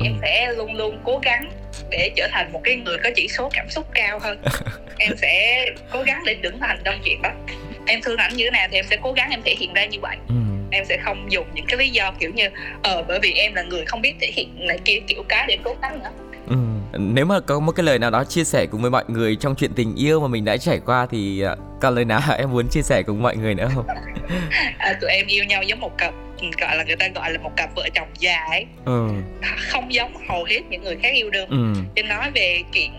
[0.00, 1.50] em sẽ luôn luôn cố gắng
[1.90, 4.42] để trở thành một cái người có chỉ số cảm xúc cao hơn.
[4.98, 7.30] Em sẽ cố gắng để trưởng thành trong chuyện đó.
[7.86, 9.86] Em thương ảnh như thế nào thì em sẽ cố gắng em thể hiện ra
[9.86, 10.16] như vậy.
[10.28, 10.34] Ừ.
[10.70, 12.48] em sẽ không dùng những cái lý do kiểu như
[12.82, 15.58] ờ bởi vì em là người không biết thể hiện này kia kiểu cá để
[15.64, 16.10] cố gắng nữa.
[16.48, 16.56] Ừ.
[16.98, 19.54] nếu mà có một cái lời nào đó chia sẻ cùng với mọi người trong
[19.54, 22.68] chuyện tình yêu mà mình đã trải qua thì à, còn lời nào em muốn
[22.68, 23.86] chia sẻ cùng mọi người nữa không
[24.78, 26.14] à, tụi em yêu nhau giống một cặp
[26.60, 29.08] gọi là người ta gọi là một cặp vợ chồng già ấy ừ.
[29.42, 31.48] không giống hầu hết những người khác yêu đương
[31.94, 32.02] ừ.
[32.02, 32.90] nói về chuyện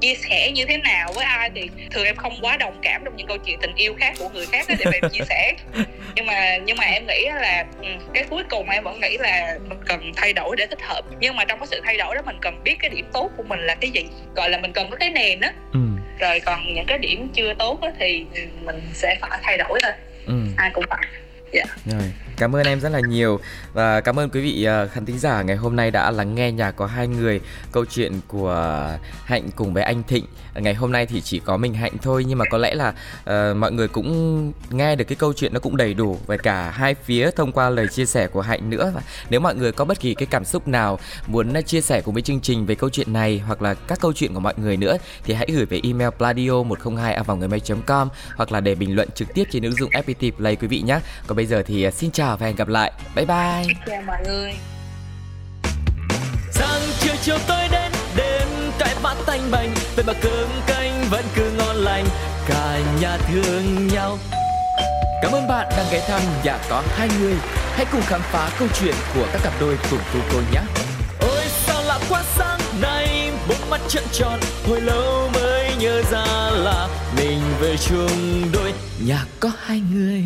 [0.00, 3.16] chia sẻ như thế nào với ai thì thường em không quá đồng cảm trong
[3.16, 5.54] những câu chuyện tình yêu khác của người khác để em chia sẻ
[6.14, 9.58] nhưng mà nhưng mà em nghĩ là ừ, cái cuối cùng em vẫn nghĩ là
[9.68, 12.22] mình cần thay đổi để thích hợp nhưng mà trong cái sự thay đổi đó
[12.26, 14.06] mình cần biết cái điểm tốt của mình là cái gì
[14.36, 15.80] gọi là mình cần có cái nền á ừ.
[16.18, 18.24] Rồi còn những cái điểm chưa tốt thì
[18.64, 19.92] mình sẽ phải thay đổi thôi
[20.26, 20.34] ừ.
[20.56, 21.06] ai cũng phải
[21.52, 21.78] dạ yeah.
[21.86, 23.40] rồi Cảm ơn em rất là nhiều
[23.72, 26.52] và cảm ơn quý vị ờ, khán thính giả ngày hôm nay đã lắng nghe
[26.52, 27.40] nhà có hai người
[27.72, 28.88] câu chuyện của
[29.24, 30.24] Hạnh cùng với anh Thịnh.
[30.54, 33.56] Ngày hôm nay thì chỉ có mình Hạnh thôi nhưng mà có lẽ là uh,
[33.56, 36.94] mọi người cũng nghe được cái câu chuyện nó cũng đầy đủ về cả hai
[36.94, 38.92] phía thông qua lời chia sẻ của Hạnh nữa.
[38.94, 42.00] Và nếu mọi người có bất kỳ cái cảm xúc nào muốn ờ, chia sẻ
[42.00, 44.54] cùng với chương trình về câu chuyện này hoặc là các câu chuyện của mọi
[44.56, 48.74] người nữa thì hãy gửi về email pladio 102 a người com hoặc là để
[48.74, 51.00] bình luận trực tiếp trên ứng dụng FPT Play quý vị nhé.
[51.26, 52.92] Còn bây giờ thì xin chào chào và hẹn gặp lại.
[53.14, 53.74] Bye bye.
[53.86, 54.54] Chào mọi người.
[56.50, 58.48] Sáng chiều chiều tôi đến đêm
[58.78, 59.74] cãi vã tanh bành.
[59.96, 62.04] Vậy mà cơm canh vẫn cứ ngon lành
[62.48, 64.18] cả nhà thương nhau.
[65.22, 67.34] Cảm ơn bạn đang ghé thăm nhà có hai người.
[67.74, 70.60] Hãy cùng khám phá câu chuyện của các cặp đôi cùng tu cô nhé.
[71.20, 74.40] Ôi sao lạ quá sáng nay Bốn mắt trợn tròn.
[74.68, 78.72] Hồi lâu mới nhớ ra là Mình về chung đôi.
[79.06, 80.24] Nhà có hai người